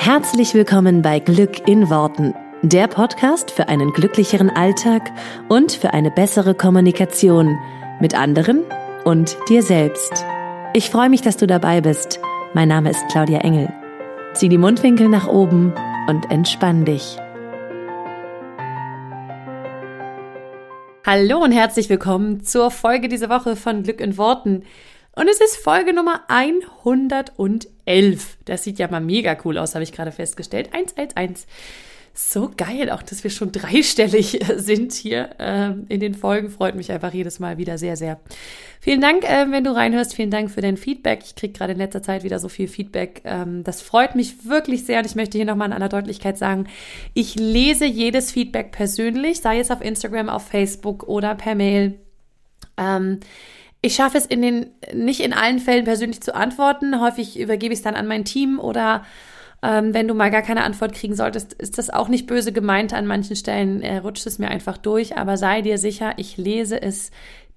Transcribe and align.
Herzlich 0.00 0.54
willkommen 0.54 1.02
bei 1.02 1.18
Glück 1.18 1.66
in 1.68 1.90
Worten, 1.90 2.32
der 2.62 2.86
Podcast 2.86 3.50
für 3.50 3.68
einen 3.68 3.92
glücklicheren 3.92 4.48
Alltag 4.48 5.10
und 5.48 5.72
für 5.72 5.92
eine 5.92 6.12
bessere 6.12 6.54
Kommunikation 6.54 7.58
mit 8.00 8.14
anderen 8.14 8.62
und 9.04 9.36
dir 9.48 9.60
selbst. 9.62 10.24
Ich 10.72 10.88
freue 10.88 11.10
mich, 11.10 11.20
dass 11.20 11.36
du 11.36 11.48
dabei 11.48 11.80
bist. 11.80 12.20
Mein 12.54 12.68
Name 12.68 12.90
ist 12.90 13.06
Claudia 13.10 13.40
Engel. 13.40 13.70
Zieh 14.34 14.48
die 14.48 14.56
Mundwinkel 14.56 15.08
nach 15.08 15.26
oben 15.26 15.74
und 16.06 16.30
entspann 16.30 16.84
dich. 16.84 17.18
Hallo 21.04 21.42
und 21.42 21.50
herzlich 21.50 21.90
willkommen 21.90 22.44
zur 22.44 22.70
Folge 22.70 23.08
dieser 23.08 23.28
Woche 23.28 23.56
von 23.56 23.82
Glück 23.82 24.00
in 24.00 24.16
Worten. 24.16 24.62
Und 25.18 25.28
es 25.28 25.40
ist 25.40 25.56
Folge 25.56 25.92
Nummer 25.92 26.22
111. 26.28 28.38
Das 28.44 28.62
sieht 28.62 28.78
ja 28.78 28.86
mal 28.86 29.00
mega 29.00 29.36
cool 29.44 29.58
aus, 29.58 29.74
habe 29.74 29.82
ich 29.82 29.90
gerade 29.90 30.12
festgestellt. 30.12 30.70
111. 30.72 31.44
So 32.14 32.52
geil, 32.56 32.88
auch 32.90 33.02
dass 33.02 33.24
wir 33.24 33.30
schon 33.32 33.50
dreistellig 33.50 34.38
sind 34.58 34.92
hier 34.92 35.30
äh, 35.40 35.72
in 35.92 35.98
den 35.98 36.14
Folgen. 36.14 36.50
Freut 36.50 36.76
mich 36.76 36.92
einfach 36.92 37.12
jedes 37.12 37.40
Mal 37.40 37.58
wieder 37.58 37.78
sehr, 37.78 37.96
sehr. 37.96 38.20
Vielen 38.80 39.00
Dank, 39.00 39.24
äh, 39.24 39.50
wenn 39.50 39.64
du 39.64 39.74
reinhörst. 39.74 40.14
Vielen 40.14 40.30
Dank 40.30 40.52
für 40.52 40.60
dein 40.60 40.76
Feedback. 40.76 41.22
Ich 41.24 41.34
kriege 41.34 41.52
gerade 41.52 41.72
in 41.72 41.78
letzter 41.78 42.04
Zeit 42.04 42.22
wieder 42.22 42.38
so 42.38 42.48
viel 42.48 42.68
Feedback. 42.68 43.22
Ähm, 43.24 43.64
das 43.64 43.82
freut 43.82 44.14
mich 44.14 44.48
wirklich 44.48 44.86
sehr. 44.86 45.00
Und 45.00 45.06
ich 45.06 45.16
möchte 45.16 45.36
hier 45.36 45.46
nochmal 45.46 45.66
in 45.66 45.74
aller 45.74 45.88
Deutlichkeit 45.88 46.38
sagen, 46.38 46.68
ich 47.12 47.34
lese 47.34 47.86
jedes 47.86 48.30
Feedback 48.30 48.70
persönlich, 48.70 49.40
sei 49.40 49.58
es 49.58 49.72
auf 49.72 49.80
Instagram, 49.80 50.28
auf 50.28 50.46
Facebook 50.46 51.08
oder 51.08 51.34
per 51.34 51.56
Mail. 51.56 51.98
Ähm, 52.76 53.18
ich 53.80 53.94
schaffe 53.94 54.18
es 54.18 54.26
in 54.26 54.42
den, 54.42 54.70
nicht 54.92 55.20
in 55.20 55.32
allen 55.32 55.58
Fällen 55.60 55.84
persönlich 55.84 56.20
zu 56.20 56.34
antworten. 56.34 57.00
Häufig 57.00 57.38
übergebe 57.38 57.72
ich 57.72 57.78
es 57.80 57.84
dann 57.84 57.94
an 57.94 58.06
mein 58.06 58.24
Team 58.24 58.58
oder 58.58 59.04
ähm, 59.62 59.94
wenn 59.94 60.08
du 60.08 60.14
mal 60.14 60.30
gar 60.30 60.42
keine 60.42 60.64
Antwort 60.64 60.92
kriegen 60.92 61.14
solltest, 61.14 61.52
ist 61.54 61.78
das 61.78 61.90
auch 61.90 62.08
nicht 62.08 62.26
böse 62.26 62.52
gemeint. 62.52 62.92
An 62.92 63.06
manchen 63.06 63.36
Stellen 63.36 63.82
äh, 63.82 63.98
rutscht 63.98 64.26
es 64.26 64.38
mir 64.38 64.48
einfach 64.48 64.78
durch. 64.78 65.16
Aber 65.16 65.36
sei 65.36 65.62
dir 65.62 65.78
sicher, 65.78 66.14
ich 66.16 66.36
lese 66.36 66.80
es 66.80 67.10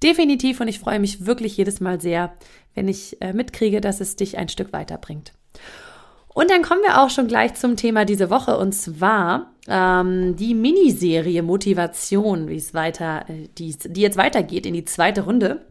definitiv 0.03 0.59
und 0.59 0.67
ich 0.67 0.80
freue 0.80 0.99
mich 0.99 1.25
wirklich 1.25 1.58
jedes 1.58 1.80
Mal 1.80 2.02
sehr, 2.02 2.33
wenn 2.73 2.88
ich 2.88 3.22
äh, 3.22 3.33
mitkriege, 3.33 3.81
dass 3.81 3.99
es 3.99 4.16
dich 4.16 4.38
ein 4.38 4.49
Stück 4.49 4.73
weiterbringt. 4.73 5.33
Und 6.33 6.49
dann 6.49 6.61
kommen 6.61 6.81
wir 6.81 7.02
auch 7.02 7.09
schon 7.09 7.27
gleich 7.27 7.55
zum 7.55 7.75
Thema 7.75 8.05
diese 8.05 8.30
Woche 8.30 8.58
und 8.58 8.73
zwar 8.73 9.52
ähm, 9.67 10.36
die 10.38 10.53
Miniserie 10.53 11.44
Motivation, 11.44 12.47
wie 12.47 12.55
es 12.55 12.73
weiter, 12.73 13.25
äh, 13.27 13.49
die, 13.58 13.75
die 13.77 14.02
jetzt 14.02 14.17
weitergeht 14.17 14.66
in 14.66 14.73
die 14.73 14.86
zweite 14.86 15.22
Runde. 15.22 15.66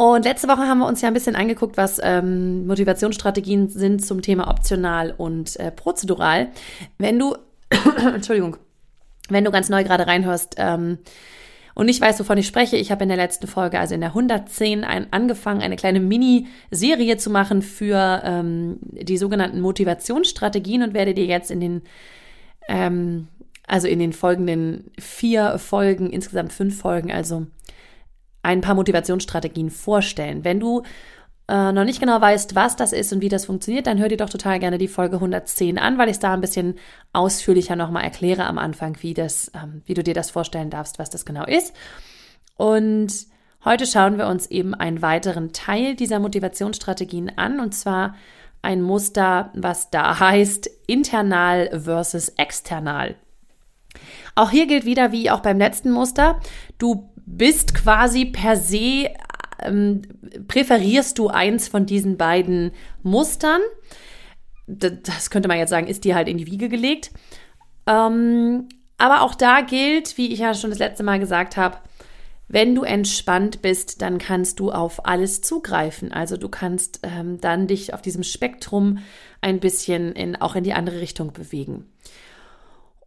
Und 0.00 0.24
letzte 0.24 0.48
Woche 0.48 0.62
haben 0.62 0.78
wir 0.78 0.86
uns 0.86 1.02
ja 1.02 1.08
ein 1.08 1.14
bisschen 1.14 1.36
angeguckt, 1.36 1.76
was 1.76 2.00
ähm, 2.02 2.66
Motivationsstrategien 2.66 3.68
sind 3.68 4.02
zum 4.02 4.22
Thema 4.22 4.48
optional 4.48 5.14
und 5.14 5.60
äh, 5.60 5.70
prozedural. 5.70 6.48
Wenn 6.96 7.18
du, 7.18 7.36
Entschuldigung, 8.14 8.56
wenn 9.28 9.44
du 9.44 9.50
ganz 9.50 9.68
neu 9.68 9.84
gerade 9.84 10.06
reinhörst 10.06 10.54
ähm, 10.56 11.00
und 11.74 11.84
nicht 11.84 12.00
weißt, 12.00 12.18
wovon 12.18 12.38
ich 12.38 12.46
spreche, 12.46 12.78
ich 12.78 12.90
habe 12.90 13.02
in 13.02 13.10
der 13.10 13.18
letzten 13.18 13.46
Folge, 13.46 13.78
also 13.78 13.94
in 13.94 14.00
der 14.00 14.12
110, 14.12 14.84
ein, 14.84 15.12
angefangen, 15.12 15.60
eine 15.60 15.76
kleine 15.76 16.00
Mini-Serie 16.00 17.18
zu 17.18 17.28
machen 17.28 17.60
für 17.60 18.22
ähm, 18.24 18.78
die 18.80 19.18
sogenannten 19.18 19.60
Motivationsstrategien 19.60 20.82
und 20.82 20.94
werde 20.94 21.12
dir 21.12 21.26
jetzt 21.26 21.50
in 21.50 21.60
den 21.60 21.82
ähm, 22.70 23.28
also 23.70 23.86
in 23.86 24.00
den 24.00 24.12
folgenden 24.12 24.90
vier 24.98 25.58
Folgen, 25.58 26.10
insgesamt 26.10 26.52
fünf 26.52 26.78
Folgen, 26.78 27.12
also 27.12 27.46
ein 28.42 28.60
paar 28.60 28.74
Motivationsstrategien 28.74 29.70
vorstellen. 29.70 30.44
Wenn 30.44 30.60
du 30.60 30.82
äh, 31.50 31.72
noch 31.72 31.84
nicht 31.84 32.00
genau 32.00 32.20
weißt, 32.20 32.54
was 32.54 32.76
das 32.76 32.92
ist 32.92 33.12
und 33.12 33.20
wie 33.22 33.28
das 33.28 33.46
funktioniert, 33.46 33.88
dann 33.88 33.98
hör 33.98 34.08
dir 34.08 34.16
doch 34.16 34.30
total 34.30 34.60
gerne 34.60 34.78
die 34.78 34.86
Folge 34.86 35.16
110 35.16 35.78
an, 35.78 35.98
weil 35.98 36.08
ich 36.08 36.14
es 36.14 36.20
da 36.20 36.32
ein 36.32 36.40
bisschen 36.40 36.76
ausführlicher 37.12 37.74
nochmal 37.74 38.04
erkläre 38.04 38.44
am 38.44 38.56
Anfang, 38.56 38.96
wie, 39.00 39.14
das, 39.14 39.50
ähm, 39.54 39.82
wie 39.84 39.94
du 39.94 40.04
dir 40.04 40.14
das 40.14 40.30
vorstellen 40.30 40.70
darfst, 40.70 41.00
was 41.00 41.10
das 41.10 41.24
genau 41.26 41.44
ist. 41.44 41.74
Und 42.56 43.12
heute 43.64 43.84
schauen 43.84 44.16
wir 44.16 44.28
uns 44.28 44.46
eben 44.46 44.74
einen 44.74 45.02
weiteren 45.02 45.52
Teil 45.52 45.96
dieser 45.96 46.20
Motivationsstrategien 46.20 47.36
an, 47.36 47.58
und 47.58 47.74
zwar 47.74 48.14
ein 48.62 48.80
Muster, 48.80 49.50
was 49.54 49.90
da 49.90 50.20
heißt 50.20 50.70
internal 50.86 51.80
versus 51.80 52.28
external. 52.28 53.16
Auch 54.36 54.50
hier 54.50 54.66
gilt 54.66 54.84
wieder 54.84 55.10
wie 55.10 55.30
auch 55.30 55.40
beim 55.40 55.58
letzten 55.58 55.90
Muster, 55.90 56.38
du 56.78 57.09
bist 57.36 57.74
quasi 57.74 58.26
per 58.26 58.56
se, 58.56 59.10
ähm, 59.62 60.02
präferierst 60.48 61.18
du 61.18 61.28
eins 61.28 61.68
von 61.68 61.86
diesen 61.86 62.16
beiden 62.16 62.72
Mustern. 63.02 63.60
Das 64.66 65.30
könnte 65.30 65.48
man 65.48 65.58
jetzt 65.58 65.70
sagen, 65.70 65.86
ist 65.86 66.04
dir 66.04 66.14
halt 66.14 66.28
in 66.28 66.38
die 66.38 66.46
Wiege 66.46 66.68
gelegt. 66.68 67.10
Ähm, 67.86 68.68
aber 68.98 69.22
auch 69.22 69.34
da 69.34 69.62
gilt, 69.62 70.16
wie 70.18 70.32
ich 70.32 70.40
ja 70.40 70.54
schon 70.54 70.70
das 70.70 70.78
letzte 70.78 71.02
Mal 71.02 71.18
gesagt 71.18 71.56
habe, 71.56 71.78
wenn 72.52 72.74
du 72.74 72.82
entspannt 72.82 73.62
bist, 73.62 74.02
dann 74.02 74.18
kannst 74.18 74.58
du 74.58 74.72
auf 74.72 75.06
alles 75.06 75.40
zugreifen. 75.40 76.12
Also 76.12 76.36
du 76.36 76.48
kannst 76.48 77.00
ähm, 77.04 77.40
dann 77.40 77.68
dich 77.68 77.94
auf 77.94 78.02
diesem 78.02 78.24
Spektrum 78.24 78.98
ein 79.40 79.60
bisschen 79.60 80.12
in, 80.12 80.34
auch 80.36 80.56
in 80.56 80.64
die 80.64 80.72
andere 80.72 81.00
Richtung 81.00 81.32
bewegen. 81.32 81.86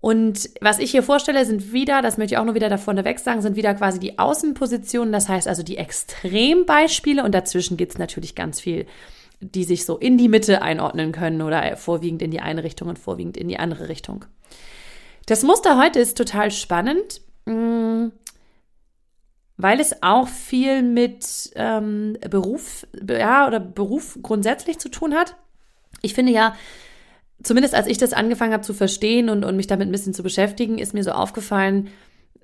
Und 0.04 0.50
was 0.60 0.80
ich 0.80 0.92
hier 0.92 1.02
vorstelle, 1.02 1.46
sind 1.46 1.72
wieder, 1.72 2.02
das 2.02 2.18
möchte 2.18 2.36
ich 2.36 2.38
auch 2.38 2.44
nur 2.44 2.56
wieder 2.56 2.68
davon 2.68 3.02
weg 3.06 3.20
sagen, 3.20 3.42
sind 3.42 3.56
wieder 3.56 3.74
quasi 3.74 4.02
die 4.02 4.20
Außenpositionen, 4.20 5.14
das 5.14 5.30
heißt 5.30 5.48
also 5.48 5.64
die 5.64 5.78
Extrembeispiele 5.78 7.24
und 7.24 7.34
dazwischen 7.34 7.78
gibt 7.78 7.94
es 7.94 7.98
natürlich 7.98 8.36
ganz 8.36 8.60
viel, 8.60 8.86
die 9.40 9.64
sich 9.64 9.86
so 9.86 9.98
in 9.98 10.18
die 10.18 10.28
Mitte 10.28 10.62
einordnen 10.62 11.14
können 11.14 11.42
oder 11.42 11.78
vorwiegend 11.78 12.22
in 12.22 12.32
die 12.32 12.42
eine 12.42 12.66
Richtung 12.66 12.90
und 12.90 13.00
vorwiegend 13.00 13.38
in 13.38 13.48
die 13.48 13.60
andere 13.60 13.88
Richtung. 13.88 14.26
Das 15.26 15.42
Muster 15.44 15.82
heute 15.82 16.00
ist 16.00 16.18
total 16.18 16.52
spannend, 16.52 17.22
mm, 17.46 18.08
weil 19.56 19.80
es 19.80 20.04
auch 20.04 20.28
viel 20.28 20.82
mit 20.82 21.50
ähm, 21.56 22.18
Beruf, 22.30 22.86
ja, 23.10 23.48
oder 23.48 23.62
Beruf 23.62 24.20
grundsätzlich 24.22 24.80
zu 24.80 24.90
tun 24.90 25.14
hat. 25.14 25.38
Ich 26.02 26.14
finde 26.14 26.34
ja, 26.34 26.58
zumindest 27.44 27.76
als 27.76 27.88
ich 27.88 27.98
das 27.98 28.14
angefangen 28.14 28.54
habe 28.54 28.64
zu 28.64 28.74
verstehen 28.74 29.30
und, 29.30 29.44
und 29.44 29.56
mich 29.56 29.68
damit 29.68 29.88
ein 29.88 29.92
bisschen 29.92 30.14
zu 30.14 30.24
beschäftigen, 30.24 30.80
ist 30.80 30.94
mir 30.94 31.04
so 31.04 31.12
aufgefallen, 31.12 31.90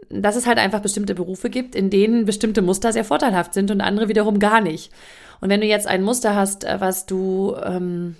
dass 0.10 0.36
es 0.36 0.46
halt 0.46 0.58
einfach 0.58 0.82
bestimmte 0.82 1.16
Berufe 1.16 1.50
gibt, 1.50 1.76
in 1.76 1.90
denen 1.90 2.26
bestimmte 2.26 2.62
Muster 2.62 2.94
sehr 2.94 3.06
vorteilhaft 3.06 3.54
sind 3.54 3.72
und 3.72 3.82
andere 3.82 4.08
wiederum 4.08 4.40
gar 4.40 4.62
nicht. 4.62 4.92
Und 5.42 5.50
wenn 5.50 5.62
du 5.62 5.68
jetzt 5.68 5.88
ein 5.88 6.04
Muster 6.04 6.36
hast, 6.36 6.64
äh, 6.64 6.82
was 6.82 7.06
du, 7.06 7.56
ähm, 7.64 8.16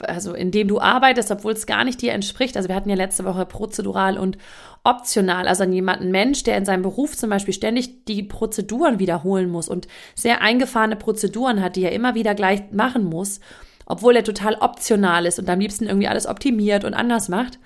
also 0.00 0.34
in 0.34 0.50
dem 0.50 0.68
du 0.68 0.80
arbeitest, 0.80 1.30
obwohl 1.30 1.52
es 1.52 1.66
gar 1.66 1.84
nicht 1.84 2.02
dir 2.02 2.12
entspricht, 2.12 2.56
also 2.56 2.68
wir 2.68 2.76
hatten 2.76 2.90
ja 2.90 2.96
letzte 2.96 3.24
Woche 3.24 3.46
prozedural 3.46 4.18
und 4.18 4.36
optional, 4.82 5.48
also 5.48 5.62
an 5.62 5.72
jemanden 5.72 6.10
Mensch, 6.10 6.42
der 6.42 6.58
in 6.58 6.64
seinem 6.64 6.82
Beruf 6.82 7.16
zum 7.16 7.30
Beispiel 7.30 7.54
ständig 7.54 8.04
die 8.04 8.22
Prozeduren 8.22 8.98
wiederholen 8.98 9.48
muss 9.48 9.68
und 9.68 9.88
sehr 10.14 10.42
eingefahrene 10.42 10.96
Prozeduren 10.96 11.62
hat, 11.62 11.76
die 11.76 11.84
er 11.84 11.92
immer 11.92 12.14
wieder 12.14 12.34
gleich 12.34 12.60
machen 12.72 13.04
muss 13.04 13.40
obwohl 13.86 14.16
er 14.16 14.24
total 14.24 14.54
optional 14.56 15.26
ist 15.26 15.38
und 15.38 15.48
am 15.48 15.60
liebsten 15.60 15.86
irgendwie 15.86 16.08
alles 16.08 16.26
optimiert 16.26 16.84
und 16.84 16.94
anders 16.94 17.28
macht. 17.28 17.58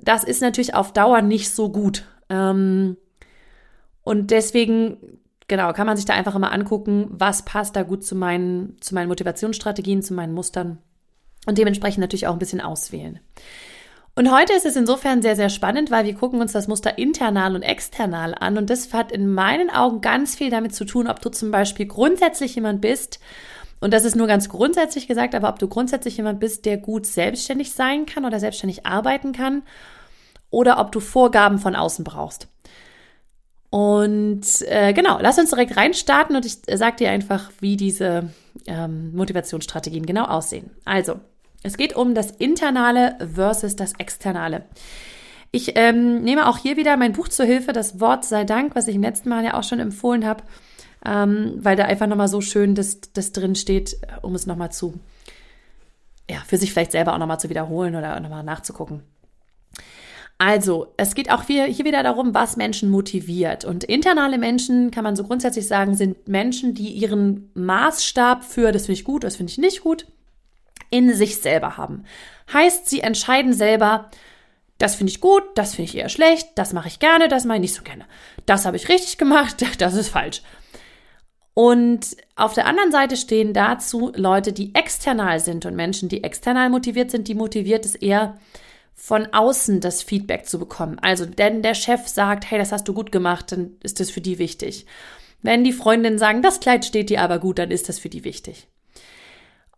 Das 0.00 0.24
ist 0.24 0.42
natürlich 0.42 0.74
auf 0.74 0.92
Dauer 0.92 1.22
nicht 1.22 1.50
so 1.50 1.70
gut. 1.70 2.04
Ähm, 2.28 2.96
und 4.02 4.30
deswegen, 4.30 4.96
genau, 5.48 5.72
kann 5.72 5.86
man 5.86 5.96
sich 5.96 6.06
da 6.06 6.14
einfach 6.14 6.34
immer 6.34 6.52
angucken, 6.52 7.06
was 7.10 7.44
passt 7.44 7.76
da 7.76 7.82
gut 7.82 8.04
zu 8.04 8.14
meinen, 8.14 8.76
zu 8.80 8.94
meinen 8.94 9.08
Motivationsstrategien, 9.08 10.02
zu 10.02 10.14
meinen 10.14 10.32
Mustern 10.32 10.78
und 11.46 11.58
dementsprechend 11.58 12.00
natürlich 12.00 12.26
auch 12.26 12.32
ein 12.32 12.38
bisschen 12.38 12.60
auswählen. 12.60 13.20
Und 14.16 14.32
heute 14.32 14.52
ist 14.52 14.66
es 14.66 14.76
insofern 14.76 15.22
sehr, 15.22 15.36
sehr 15.36 15.48
spannend, 15.48 15.90
weil 15.90 16.04
wir 16.04 16.14
gucken 16.14 16.40
uns 16.40 16.52
das 16.52 16.68
Muster 16.68 16.98
internal 16.98 17.54
und 17.54 17.62
external 17.62 18.34
an. 18.34 18.58
Und 18.58 18.68
das 18.68 18.92
hat 18.92 19.12
in 19.12 19.32
meinen 19.32 19.70
Augen 19.70 20.00
ganz 20.00 20.34
viel 20.34 20.50
damit 20.50 20.74
zu 20.74 20.84
tun, 20.84 21.06
ob 21.06 21.22
du 21.22 21.30
zum 21.30 21.50
Beispiel 21.50 21.86
grundsätzlich 21.86 22.54
jemand 22.54 22.80
bist, 22.80 23.20
und 23.80 23.94
das 23.94 24.04
ist 24.04 24.14
nur 24.14 24.26
ganz 24.26 24.48
grundsätzlich 24.48 25.08
gesagt, 25.08 25.34
aber 25.34 25.48
ob 25.48 25.58
du 25.58 25.66
grundsätzlich 25.66 26.16
jemand 26.16 26.38
bist, 26.38 26.66
der 26.66 26.76
gut 26.76 27.06
selbstständig 27.06 27.72
sein 27.72 28.06
kann 28.06 28.24
oder 28.24 28.38
selbstständig 28.38 28.86
arbeiten 28.86 29.32
kann 29.32 29.62
oder 30.50 30.78
ob 30.78 30.92
du 30.92 31.00
Vorgaben 31.00 31.58
von 31.58 31.74
außen 31.74 32.04
brauchst. 32.04 32.48
Und 33.70 34.42
äh, 34.62 34.92
genau, 34.92 35.18
lass 35.20 35.38
uns 35.38 35.50
direkt 35.50 35.76
reinstarten 35.76 36.36
und 36.36 36.44
ich 36.44 36.58
sage 36.76 36.96
dir 36.96 37.10
einfach, 37.10 37.50
wie 37.60 37.76
diese 37.76 38.30
ähm, 38.66 39.14
Motivationsstrategien 39.14 40.04
genau 40.04 40.24
aussehen. 40.24 40.70
Also, 40.84 41.20
es 41.62 41.76
geht 41.76 41.94
um 41.94 42.14
das 42.14 42.32
Internale 42.32 43.16
versus 43.34 43.76
das 43.76 43.92
Externe. 43.98 44.64
Ich 45.52 45.72
ähm, 45.76 46.22
nehme 46.22 46.48
auch 46.48 46.58
hier 46.58 46.76
wieder 46.76 46.96
mein 46.96 47.12
Buch 47.12 47.28
zur 47.28 47.46
Hilfe, 47.46 47.72
das 47.72 48.00
Wort 48.00 48.24
sei 48.24 48.44
Dank, 48.44 48.74
was 48.74 48.88
ich 48.88 48.96
im 48.96 49.02
letzten 49.02 49.28
Mal 49.28 49.44
ja 49.44 49.54
auch 49.54 49.64
schon 49.64 49.80
empfohlen 49.80 50.26
habe 50.26 50.42
ähm, 51.04 51.54
weil 51.58 51.76
da 51.76 51.84
einfach 51.84 52.06
nochmal 52.06 52.28
so 52.28 52.40
schön 52.40 52.74
das, 52.74 53.00
das 53.12 53.32
drin 53.32 53.54
steht, 53.54 53.96
um 54.22 54.34
es 54.34 54.46
nochmal 54.46 54.72
zu, 54.72 54.98
ja, 56.30 56.38
für 56.46 56.56
sich 56.56 56.72
vielleicht 56.72 56.92
selber 56.92 57.14
auch 57.14 57.18
nochmal 57.18 57.40
zu 57.40 57.50
wiederholen 57.50 57.96
oder 57.96 58.18
nochmal 58.20 58.44
nachzugucken. 58.44 59.02
Also, 60.42 60.94
es 60.96 61.14
geht 61.14 61.30
auch 61.30 61.42
hier, 61.42 61.66
hier 61.66 61.84
wieder 61.84 62.02
darum, 62.02 62.32
was 62.32 62.56
Menschen 62.56 62.88
motiviert. 62.88 63.66
Und 63.66 63.84
internale 63.84 64.38
Menschen, 64.38 64.90
kann 64.90 65.04
man 65.04 65.14
so 65.14 65.24
grundsätzlich 65.24 65.66
sagen, 65.66 65.94
sind 65.94 66.28
Menschen, 66.28 66.72
die 66.72 66.88
ihren 66.88 67.50
Maßstab 67.52 68.42
für, 68.42 68.72
das 68.72 68.86
finde 68.86 68.98
ich 68.98 69.04
gut, 69.04 69.22
das 69.22 69.36
finde 69.36 69.50
ich 69.50 69.58
nicht 69.58 69.82
gut, 69.82 70.06
in 70.88 71.12
sich 71.14 71.36
selber 71.36 71.76
haben. 71.76 72.04
Heißt, 72.54 72.88
sie 72.88 73.00
entscheiden 73.00 73.52
selber, 73.52 74.10
das 74.78 74.94
finde 74.94 75.12
ich 75.12 75.20
gut, 75.20 75.42
das 75.56 75.74
finde 75.74 75.90
ich 75.90 75.96
eher 75.98 76.08
schlecht, 76.08 76.48
das 76.54 76.72
mache 76.72 76.88
ich 76.88 77.00
gerne, 77.00 77.28
das 77.28 77.44
mache 77.44 77.56
ich 77.56 77.62
nicht 77.62 77.74
so 77.74 77.82
gerne. 77.82 78.06
Das 78.46 78.64
habe 78.64 78.78
ich 78.78 78.88
richtig 78.88 79.18
gemacht, 79.18 79.62
das 79.78 79.92
ist 79.92 80.08
falsch. 80.08 80.40
Und 81.60 82.16
auf 82.36 82.54
der 82.54 82.64
anderen 82.64 82.90
Seite 82.90 83.18
stehen 83.18 83.52
dazu 83.52 84.12
Leute, 84.16 84.54
die 84.54 84.74
external 84.74 85.40
sind 85.40 85.66
und 85.66 85.76
Menschen, 85.76 86.08
die 86.08 86.24
external 86.24 86.70
motiviert 86.70 87.10
sind, 87.10 87.28
die 87.28 87.34
motiviert 87.34 87.84
es 87.84 87.94
eher 87.94 88.38
von 88.94 89.26
außen 89.34 89.82
das 89.82 90.02
Feedback 90.02 90.46
zu 90.46 90.58
bekommen. 90.58 90.98
Also, 91.02 91.26
wenn 91.36 91.60
der 91.60 91.74
Chef 91.74 92.08
sagt, 92.08 92.50
hey, 92.50 92.58
das 92.58 92.72
hast 92.72 92.88
du 92.88 92.94
gut 92.94 93.12
gemacht, 93.12 93.52
dann 93.52 93.72
ist 93.82 94.00
das 94.00 94.10
für 94.10 94.22
die 94.22 94.38
wichtig. 94.38 94.86
Wenn 95.42 95.62
die 95.62 95.74
Freundinnen 95.74 96.16
sagen, 96.16 96.40
das 96.40 96.60
Kleid 96.60 96.86
steht 96.86 97.10
dir 97.10 97.20
aber 97.20 97.38
gut, 97.38 97.58
dann 97.58 97.70
ist 97.70 97.90
das 97.90 97.98
für 97.98 98.08
die 98.08 98.24
wichtig. 98.24 98.66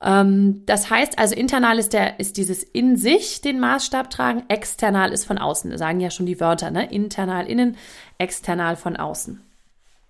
Ähm, 0.01 0.63
das 0.67 0.89
heißt 0.89 1.19
also, 1.19 1.35
internal 1.35 1.81
ist, 1.81 1.95
der, 1.95 2.21
ist 2.21 2.37
dieses 2.37 2.63
in 2.63 2.97
sich 2.97 3.41
den 3.41 3.59
Maßstab 3.59 4.09
tragen, 4.09 4.45
external 4.47 5.11
ist 5.11 5.25
von 5.25 5.39
außen. 5.39 5.73
Das 5.73 5.81
sagen 5.81 5.99
ja 5.99 6.13
schon 6.13 6.27
die 6.27 6.39
Wörter, 6.39 6.71
ne? 6.71 6.89
Internal 6.93 7.49
innen, 7.49 7.77
external 8.19 8.77
von 8.77 8.97
außen. 8.97 9.43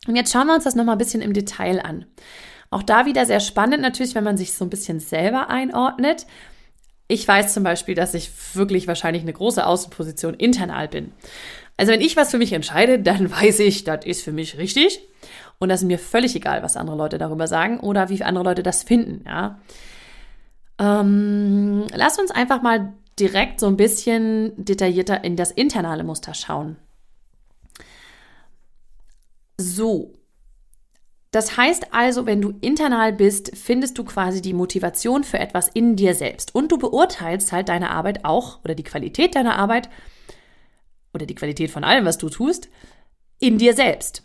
Und 0.07 0.17
jetzt 0.17 0.33
schauen 0.33 0.47
wir 0.47 0.55
uns 0.55 0.65
das 0.65 0.75
nochmal 0.75 0.97
ein 0.97 0.99
bisschen 0.99 1.23
im 1.23 1.33
Detail 1.33 1.81
an. 1.85 2.07
Auch 2.71 2.83
da 2.83 3.07
wieder 3.07 3.27
sehr 3.27 3.41
spannend 3.41 3.83
natürlich, 3.83 4.15
wenn 4.15 4.25
man 4.25 4.37
sich 4.37 4.55
so 4.55 4.65
ein 4.65 4.71
bisschen 4.71 4.99
selber 4.99 5.51
einordnet. 5.51 6.27
Ich 7.07 7.29
weiß 7.29 7.53
zum 7.53 7.63
Beispiel, 7.63 7.95
dass 7.95 8.15
ich 8.15 8.31
wirklich 8.55 8.89
wahrscheinlich 8.89 9.23
eine 9.23 9.35
große 9.35 9.65
Außenposition 9.65 10.35
internal 10.35 10.89
bin. 10.89 11.13
Also 11.77 11.93
wenn 11.93 12.01
ich 12.01 12.17
was 12.17 12.31
für 12.31 12.39
mich 12.39 12.53
entscheide, 12.53 12.99
dann 12.99 13.31
weiß 13.43 13.61
ich, 13.61 13.85
das 13.85 14.05
ist 14.05 14.23
für 14.23 14.33
mich 14.33 14.57
richtig. 14.59 15.01
Und 15.59 15.69
das 15.69 15.83
ist 15.83 15.87
mir 15.87 15.99
völlig 15.99 16.35
egal, 16.35 16.63
was 16.63 16.77
andere 16.77 16.97
Leute 16.97 17.19
darüber 17.19 17.47
sagen 17.47 17.79
oder 17.79 18.09
wie 18.09 18.23
andere 18.23 18.45
Leute 18.45 18.63
das 18.63 18.83
finden. 18.83 19.25
Ja. 19.27 19.61
Ähm, 20.79 21.87
lass 21.95 22.19
uns 22.19 22.31
einfach 22.31 22.63
mal 22.63 22.95
direkt 23.21 23.61
so 23.61 23.67
ein 23.67 23.77
bisschen 23.77 24.53
detaillierter 24.57 25.23
in 25.23 25.37
das 25.37 25.51
internale 25.51 26.03
Muster 26.03 26.35
schauen. 26.35 26.77
So. 29.59 30.15
Das 31.31 31.57
heißt 31.57 31.95
also, 31.95 32.27
wenn 32.27 32.43
du 32.43 32.53
internal 32.61 33.13
bist, 33.13 33.57
findest 33.57 33.97
du 33.97 34.05
quasi 34.05 34.43
die 34.43 34.53
Motivation 34.53 35.25
für 35.25 35.39
etwas 35.39 35.69
in 35.69 35.97
dir 35.97 36.15
selbst. 36.15 36.55
Und 36.55 36.71
du 36.71 36.79
beurteilst 36.79 37.53
halt 37.53 37.71
deine 37.71 37.91
Arbeit 37.91 38.25
auch 38.25 38.63
oder 38.65 38.75
die 38.75 38.83
Qualität 38.83 39.35
deiner 39.35 39.57
Arbeit 39.57 39.89
oder 41.15 41.25
die 41.25 41.35
Qualität 41.35 41.71
von 41.71 41.85
allem, 41.85 42.05
was 42.05 42.19
du 42.19 42.29
tust, 42.29 42.69
in 43.39 43.57
dir 43.59 43.75
selbst. 43.75 44.25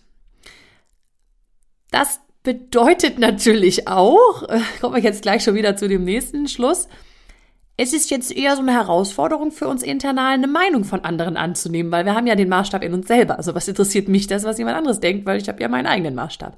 Das 1.91 2.19
bedeutet 2.43 3.19
natürlich 3.19 3.87
auch, 3.87 4.43
kommen 4.81 4.95
wir 4.95 5.01
jetzt 5.01 5.21
gleich 5.21 5.43
schon 5.43 5.55
wieder 5.55 5.77
zu 5.77 5.87
dem 5.87 6.03
nächsten 6.03 6.47
Schluss, 6.47 6.87
es 7.77 7.93
ist 7.93 8.09
jetzt 8.09 8.35
eher 8.35 8.55
so 8.55 8.63
eine 8.63 8.73
Herausforderung 8.73 9.51
für 9.51 9.67
uns 9.67 9.83
internal, 9.83 10.33
eine 10.33 10.47
Meinung 10.47 10.83
von 10.83 11.05
anderen 11.05 11.37
anzunehmen, 11.37 11.91
weil 11.91 12.05
wir 12.05 12.15
haben 12.15 12.25
ja 12.25 12.35
den 12.35 12.49
Maßstab 12.49 12.83
in 12.83 12.93
uns 12.93 13.07
selber. 13.07 13.37
Also 13.37 13.53
was 13.53 13.67
interessiert 13.67 14.07
mich 14.07 14.25
das, 14.25 14.43
was 14.43 14.57
jemand 14.57 14.77
anderes 14.77 14.99
denkt, 14.99 15.27
weil 15.27 15.39
ich 15.39 15.47
habe 15.47 15.61
ja 15.61 15.69
meinen 15.69 15.85
eigenen 15.85 16.15
Maßstab. 16.15 16.57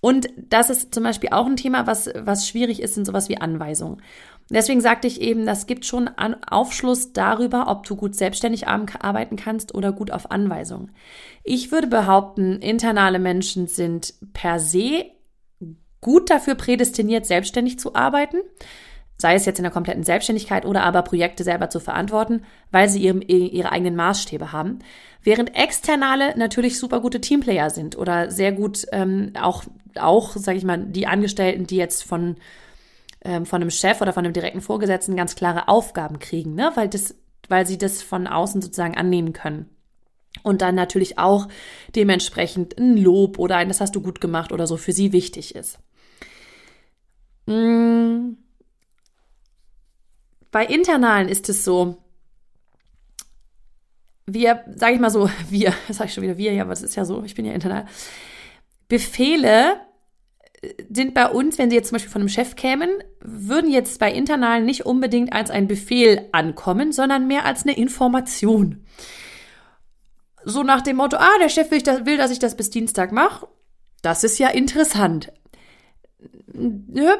Und 0.00 0.28
das 0.36 0.70
ist 0.70 0.94
zum 0.94 1.02
Beispiel 1.02 1.30
auch 1.32 1.46
ein 1.46 1.56
Thema, 1.56 1.88
was, 1.88 2.10
was 2.14 2.46
schwierig 2.46 2.80
ist, 2.80 2.94
sind 2.94 3.06
sowas 3.06 3.28
wie 3.28 3.38
Anweisungen. 3.38 4.02
Deswegen 4.50 4.82
sagte 4.82 5.08
ich 5.08 5.20
eben, 5.20 5.46
das 5.46 5.66
gibt 5.66 5.84
schon 5.84 6.08
Aufschluss 6.08 7.12
darüber, 7.12 7.68
ob 7.68 7.86
du 7.86 7.96
gut 7.96 8.14
selbstständig 8.14 8.68
arbeiten 8.68 9.36
kannst 9.36 9.74
oder 9.74 9.92
gut 9.92 10.10
auf 10.10 10.30
Anweisungen. 10.30 10.92
Ich 11.42 11.72
würde 11.72 11.86
behaupten, 11.86 12.60
internale 12.60 13.18
Menschen 13.18 13.66
sind 13.66 14.14
per 14.32 14.60
se 14.60 15.06
gut 16.02 16.28
dafür 16.28 16.54
prädestiniert, 16.54 17.24
selbstständig 17.24 17.78
zu 17.78 17.94
arbeiten 17.94 18.36
sei 19.16 19.34
es 19.34 19.46
jetzt 19.46 19.58
in 19.58 19.62
der 19.62 19.72
kompletten 19.72 20.02
Selbstständigkeit 20.02 20.66
oder 20.66 20.82
aber 20.82 21.02
Projekte 21.02 21.44
selber 21.44 21.70
zu 21.70 21.80
verantworten, 21.80 22.42
weil 22.70 22.88
sie 22.88 23.02
ihre, 23.02 23.18
ihre 23.22 23.70
eigenen 23.70 23.96
Maßstäbe 23.96 24.52
haben. 24.52 24.80
Während 25.22 25.56
Externe 25.56 26.34
natürlich 26.36 26.78
super 26.78 27.00
gute 27.00 27.20
Teamplayer 27.20 27.70
sind 27.70 27.96
oder 27.96 28.30
sehr 28.30 28.52
gut 28.52 28.86
ähm, 28.92 29.32
auch, 29.40 29.64
auch 29.96 30.36
sage 30.36 30.58
ich 30.58 30.64
mal, 30.64 30.78
die 30.78 31.06
Angestellten, 31.06 31.66
die 31.66 31.76
jetzt 31.76 32.02
von, 32.02 32.36
ähm, 33.24 33.46
von 33.46 33.62
einem 33.62 33.70
Chef 33.70 34.00
oder 34.00 34.12
von 34.12 34.24
einem 34.24 34.34
direkten 34.34 34.60
Vorgesetzten 34.60 35.16
ganz 35.16 35.36
klare 35.36 35.68
Aufgaben 35.68 36.18
kriegen, 36.18 36.54
ne? 36.54 36.72
weil, 36.74 36.88
das, 36.88 37.14
weil 37.48 37.66
sie 37.66 37.78
das 37.78 38.02
von 38.02 38.26
außen 38.26 38.60
sozusagen 38.60 38.96
annehmen 38.96 39.32
können. 39.32 39.70
Und 40.42 40.60
dann 40.62 40.74
natürlich 40.74 41.18
auch 41.18 41.46
dementsprechend 41.94 42.76
ein 42.76 42.96
Lob 42.96 43.38
oder 43.38 43.56
ein, 43.56 43.68
das 43.68 43.80
hast 43.80 43.94
du 43.94 44.02
gut 44.02 44.20
gemacht 44.20 44.50
oder 44.50 44.66
so 44.66 44.76
für 44.76 44.92
sie 44.92 45.12
wichtig 45.12 45.54
ist. 45.54 45.78
Mmh 47.46 48.43
bei 50.54 50.64
internalen 50.66 51.28
ist 51.28 51.48
es 51.48 51.64
so, 51.64 51.96
wir, 54.24 54.64
sage 54.76 54.94
ich 54.94 55.00
mal 55.00 55.10
so, 55.10 55.28
wir, 55.50 55.74
das 55.88 55.96
sage 55.96 56.08
ich 56.08 56.14
schon 56.14 56.22
wieder 56.22 56.38
wir, 56.38 56.52
ja, 56.52 56.62
aber 56.62 56.70
das 56.70 56.84
ist 56.84 56.94
ja 56.94 57.04
so, 57.04 57.24
ich 57.24 57.34
bin 57.34 57.44
ja 57.44 57.52
internal. 57.52 57.86
Befehle 58.86 59.80
äh, 60.62 60.84
sind 60.88 61.12
bei 61.12 61.28
uns, 61.28 61.58
wenn 61.58 61.70
sie 61.70 61.76
jetzt 61.76 61.88
zum 61.88 61.96
Beispiel 61.96 62.12
von 62.12 62.22
einem 62.22 62.28
Chef 62.28 62.54
kämen, 62.54 62.88
würden 63.20 63.68
jetzt 63.68 63.98
bei 63.98 64.12
internalen 64.12 64.64
nicht 64.64 64.86
unbedingt 64.86 65.32
als 65.32 65.50
ein 65.50 65.66
Befehl 65.66 66.28
ankommen, 66.30 66.92
sondern 66.92 67.26
mehr 67.26 67.46
als 67.46 67.64
eine 67.64 67.76
Information. 67.76 68.86
So 70.44 70.62
nach 70.62 70.82
dem 70.82 70.98
Motto, 70.98 71.16
ah, 71.16 71.38
der 71.40 71.48
Chef 71.48 71.72
will, 71.72 71.82
will 72.06 72.16
dass 72.16 72.30
ich 72.30 72.38
das 72.38 72.56
bis 72.56 72.70
Dienstag 72.70 73.10
mache. 73.10 73.48
Das 74.02 74.22
ist 74.22 74.38
ja 74.38 74.50
interessant 74.50 75.32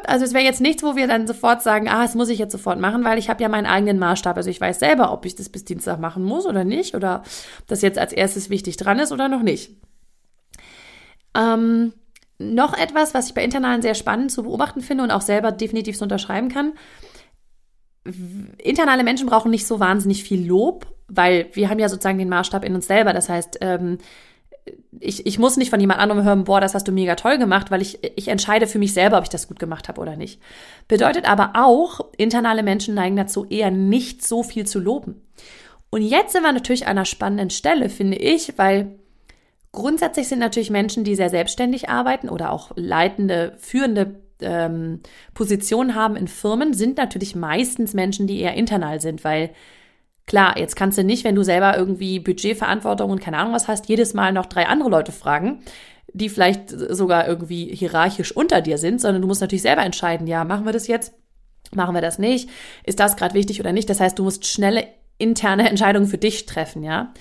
also 0.07 0.25
es 0.25 0.33
wäre 0.33 0.45
jetzt 0.45 0.61
nichts, 0.61 0.83
wo 0.83 0.95
wir 0.95 1.09
dann 1.09 1.27
sofort 1.27 1.63
sagen, 1.63 1.89
ah, 1.89 2.03
das 2.03 2.15
muss 2.15 2.29
ich 2.29 2.39
jetzt 2.39 2.53
sofort 2.53 2.79
machen, 2.79 3.05
weil 3.05 3.19
ich 3.19 3.29
habe 3.29 3.43
ja 3.43 3.49
meinen 3.49 3.67
eigenen 3.67 3.99
Maßstab. 3.99 4.37
Also 4.37 4.51
ich 4.51 4.61
weiß 4.61 4.79
selber, 4.79 5.13
ob 5.13 5.25
ich 5.25 5.35
das 5.35 5.49
bis 5.49 5.65
Dienstag 5.65 5.99
machen 5.99 6.25
muss 6.25 6.47
oder 6.47 6.65
nicht 6.65 6.95
oder 6.95 7.23
ob 7.61 7.67
das 7.67 7.83
jetzt 7.83 7.99
als 7.99 8.13
erstes 8.13 8.51
wichtig 8.51 8.77
dran 8.77 8.99
ist 8.99 9.13
oder 9.13 9.29
noch 9.29 9.43
nicht. 9.43 9.73
Ähm, 11.37 11.93
noch 12.39 12.77
etwas, 12.77 13.15
was 13.15 13.29
ich 13.29 13.35
bei 13.35 13.45
Internalen 13.45 13.83
sehr 13.83 13.95
spannend 13.95 14.31
zu 14.31 14.45
beobachten 14.45 14.81
finde 14.81 15.05
und 15.05 15.11
auch 15.11 15.23
selber 15.23 15.51
definitiv 15.53 15.97
so 15.97 16.05
unterschreiben 16.05 16.49
kann. 16.49 16.75
Internale 18.59 19.03
Menschen 19.03 19.27
brauchen 19.27 19.51
nicht 19.51 19.67
so 19.67 19.81
wahnsinnig 19.81 20.23
viel 20.23 20.47
Lob, 20.47 20.87
weil 21.09 21.49
wir 21.53 21.71
haben 21.71 21.79
ja 21.79 21.89
sozusagen 21.89 22.19
den 22.19 22.29
Maßstab 22.29 22.65
in 22.65 22.75
uns 22.75 22.87
selber. 22.87 23.13
Das 23.13 23.29
heißt, 23.29 23.59
ähm, 23.63 23.99
ich, 25.01 25.27
ich 25.27 25.39
muss 25.39 25.57
nicht 25.57 25.71
von 25.71 25.81
jemand 25.81 26.01
anderem 26.01 26.25
hören, 26.25 26.45
boah, 26.45 26.61
das 26.61 26.75
hast 26.75 26.89
du 26.89 26.93
mega 26.93 27.15
toll 27.15 27.39
gemacht, 27.39 27.71
weil 27.71 27.83
ich, 27.83 27.99
ich 28.17 28.29
entscheide 28.29 28.67
für 28.67 28.79
mich 28.79 28.95
selber, 28.95 29.19
ob 29.19 29.25
ich 29.25 29.31
das 29.31 29.49
gut 29.49 29.59
gemacht 29.59 29.89
habe 29.89 30.01
oder 30.01 30.17
nicht. 30.17 30.41
Bedeutet 30.89 31.29
aber 31.29 31.53
auch, 31.55 32.01
internale 32.17 32.63
Menschen 32.63 32.95
neigen 32.95 33.17
dazu, 33.17 33.45
eher 33.45 33.71
nicht 33.71 34.27
so 34.27 34.43
viel 34.43 34.67
zu 34.67 34.79
loben. 34.79 35.23
Und 35.91 36.03
jetzt 36.03 36.33
sind 36.33 36.43
wir 36.43 36.53
natürlich 36.53 36.87
an 36.87 36.93
einer 36.93 37.05
spannenden 37.05 37.51
Stelle, 37.51 37.89
finde 37.89 38.17
ich, 38.17 38.57
weil 38.57 38.99
grundsätzlich 39.73 40.29
sind 40.29 40.39
natürlich 40.39 40.71
Menschen, 40.71 41.05
die 41.05 41.15
sehr 41.15 41.31
selbstständig 41.31 41.89
arbeiten 41.89 42.29
oder 42.29 42.51
auch 42.51 42.73
leitende, 42.75 43.55
führende 43.59 44.21
ähm, 44.41 45.01
Positionen 45.35 45.95
haben 45.95 46.17
in 46.17 46.29
Firmen, 46.29 46.75
sind 46.75 46.97
natürlich 46.97 47.37
meistens 47.37 47.95
Menschen, 47.95 48.27
die 48.27 48.41
eher 48.41 48.55
internal 48.55 49.01
sind, 49.01 49.25
weil 49.25 49.51
Klar, 50.27 50.59
jetzt 50.59 50.75
kannst 50.75 50.97
du 50.97 51.05
nicht, 51.05 51.25
wenn 51.25 51.35
du 51.35 51.43
selber 51.43 51.77
irgendwie 51.77 52.19
Budgetverantwortung 52.19 53.11
und 53.11 53.21
keine 53.21 53.39
Ahnung 53.39 53.53
was 53.53 53.69
hast, 53.69 53.89
jedes 53.89 54.15
Mal 54.15 54.33
noch 54.33 54.47
drei 54.47 54.67
andere 54.67 54.89
Leute 54.89 55.13
fragen, 55.13 55.61
die 56.13 56.29
vielleicht 56.29 56.71
sogar 56.71 57.29
irgendwie 57.29 57.75
hierarchisch 57.75 58.35
unter 58.35 58.61
dir 58.61 58.79
sind, 58.79 59.01
sondern 59.01 59.21
du 59.21 59.29
musst 59.29 59.43
natürlich 59.43 59.63
selber 59.63 59.83
entscheiden, 59.83 60.27
ja, 60.27 60.45
machen 60.45 60.65
wir 60.65 60.73
das 60.73 60.87
jetzt? 60.87 61.13
Machen 61.75 61.95
wir 61.95 62.01
das 62.01 62.19
nicht? 62.19 62.49
Ist 62.85 63.01
das 63.01 63.17
gerade 63.17 63.35
wichtig 63.35 63.61
oder 63.61 63.73
nicht? 63.73 63.91
Das 63.91 64.01
heißt, 64.01 64.19
du 64.19 64.23
musst 64.23 64.47
schnelle 64.47 64.87
interne 65.19 65.69
Entscheidungen 65.71 66.07
für 66.07 66.19
dich 66.19 66.47
treffen, 66.47 66.83
ja? 66.83 67.13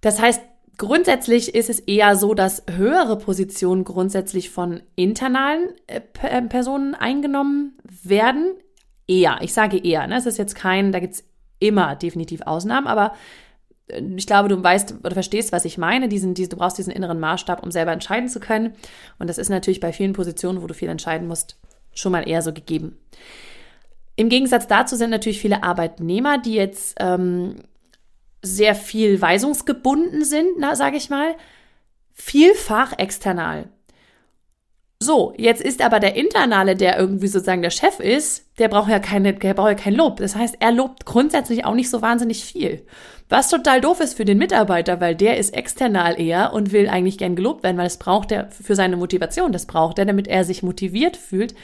Das 0.00 0.20
heißt, 0.20 0.40
grundsätzlich 0.78 1.54
ist 1.54 1.68
es 1.68 1.78
eher 1.78 2.16
so, 2.16 2.32
dass 2.32 2.64
höhere 2.70 3.18
Positionen 3.18 3.84
grundsätzlich 3.84 4.50
von 4.50 4.82
internalen 4.96 5.68
äh, 5.86 6.00
Personen 6.42 6.94
eingenommen 6.94 7.76
werden. 8.02 8.54
Eher, 9.06 9.38
ich 9.42 9.52
sage 9.52 9.76
eher, 9.78 10.06
ne? 10.06 10.16
Es 10.16 10.26
ist 10.26 10.38
jetzt 10.38 10.54
kein, 10.54 10.90
da 10.90 11.00
gibt's 11.00 11.24
immer 11.60 11.94
definitiv 11.94 12.42
Ausnahmen, 12.42 12.88
aber 12.88 13.14
äh, 13.88 14.02
ich 14.16 14.26
glaube, 14.26 14.48
du 14.48 14.62
weißt 14.62 14.96
oder 15.04 15.14
verstehst, 15.14 15.52
was 15.52 15.64
ich 15.64 15.78
meine. 15.78 16.08
Diesen, 16.08 16.34
diesen, 16.34 16.50
du 16.50 16.56
brauchst 16.56 16.78
diesen 16.78 16.92
inneren 16.92 17.20
Maßstab, 17.20 17.62
um 17.62 17.70
selber 17.70 17.92
entscheiden 17.92 18.28
zu 18.28 18.40
können. 18.40 18.74
Und 19.18 19.30
das 19.30 19.38
ist 19.38 19.48
natürlich 19.48 19.80
bei 19.80 19.92
vielen 19.92 20.12
Positionen, 20.12 20.62
wo 20.62 20.66
du 20.66 20.74
viel 20.74 20.88
entscheiden 20.88 21.28
musst, 21.28 21.56
schon 21.94 22.12
mal 22.12 22.28
eher 22.28 22.42
so 22.42 22.52
gegeben. 22.52 22.98
Im 24.16 24.28
Gegensatz 24.28 24.66
dazu 24.66 24.96
sind 24.96 25.10
natürlich 25.10 25.40
viele 25.40 25.62
Arbeitnehmer, 25.62 26.38
die 26.38 26.54
jetzt 26.54 26.96
ähm, 27.00 27.56
sehr 28.42 28.74
viel 28.74 29.20
weisungsgebunden 29.20 30.24
sind, 30.24 30.48
sage 30.74 30.96
ich 30.96 31.10
mal, 31.10 31.34
vielfach 32.12 32.92
external. 32.98 33.68
So, 35.02 35.32
jetzt 35.38 35.62
ist 35.62 35.80
aber 35.80 35.98
der 35.98 36.14
Internale, 36.14 36.76
der 36.76 36.98
irgendwie 36.98 37.26
sozusagen 37.26 37.62
der 37.62 37.70
Chef 37.70 38.00
ist, 38.00 38.44
der 38.58 38.68
braucht 38.68 38.90
ja 38.90 38.98
keine, 38.98 39.32
der 39.32 39.54
braucht 39.54 39.70
ja 39.70 39.74
kein 39.74 39.94
Lob. 39.94 40.18
Das 40.18 40.36
heißt, 40.36 40.56
er 40.60 40.72
lobt 40.72 41.06
grundsätzlich 41.06 41.64
auch 41.64 41.74
nicht 41.74 41.88
so 41.88 42.02
wahnsinnig 42.02 42.44
viel. 42.44 42.84
Was 43.30 43.48
total 43.48 43.80
doof 43.80 44.00
ist 44.00 44.14
für 44.14 44.26
den 44.26 44.36
Mitarbeiter, 44.36 45.00
weil 45.00 45.14
der 45.14 45.38
ist 45.38 45.54
external 45.54 46.20
eher 46.20 46.52
und 46.52 46.72
will 46.72 46.86
eigentlich 46.86 47.16
gern 47.16 47.34
gelobt 47.34 47.62
werden, 47.62 47.78
weil 47.78 47.84
das 47.84 47.98
braucht 47.98 48.30
er 48.30 48.50
für 48.50 48.74
seine 48.74 48.98
Motivation. 48.98 49.52
Das 49.52 49.64
braucht 49.64 49.98
er, 49.98 50.04
damit 50.04 50.28
er 50.28 50.44
sich 50.44 50.62
motiviert 50.62 51.16
fühlt, 51.16 51.54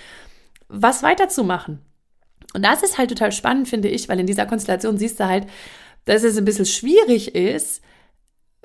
was 0.69 1.03
weiterzumachen. 1.03 1.81
Und 2.55 2.65
das 2.65 2.83
ist 2.83 2.97
halt 2.97 3.11
total 3.11 3.33
spannend, 3.33 3.69
finde 3.69 3.89
ich, 3.89 4.09
weil 4.09 4.19
in 4.19 4.27
dieser 4.27 4.47
Konstellation 4.47 4.97
siehst 4.97 5.21
du 5.21 5.27
halt, 5.27 5.47
dass 6.07 6.23
es 6.23 6.39
ein 6.39 6.47
bisschen 6.47 6.65
schwierig 6.65 7.35
ist, 7.35 7.83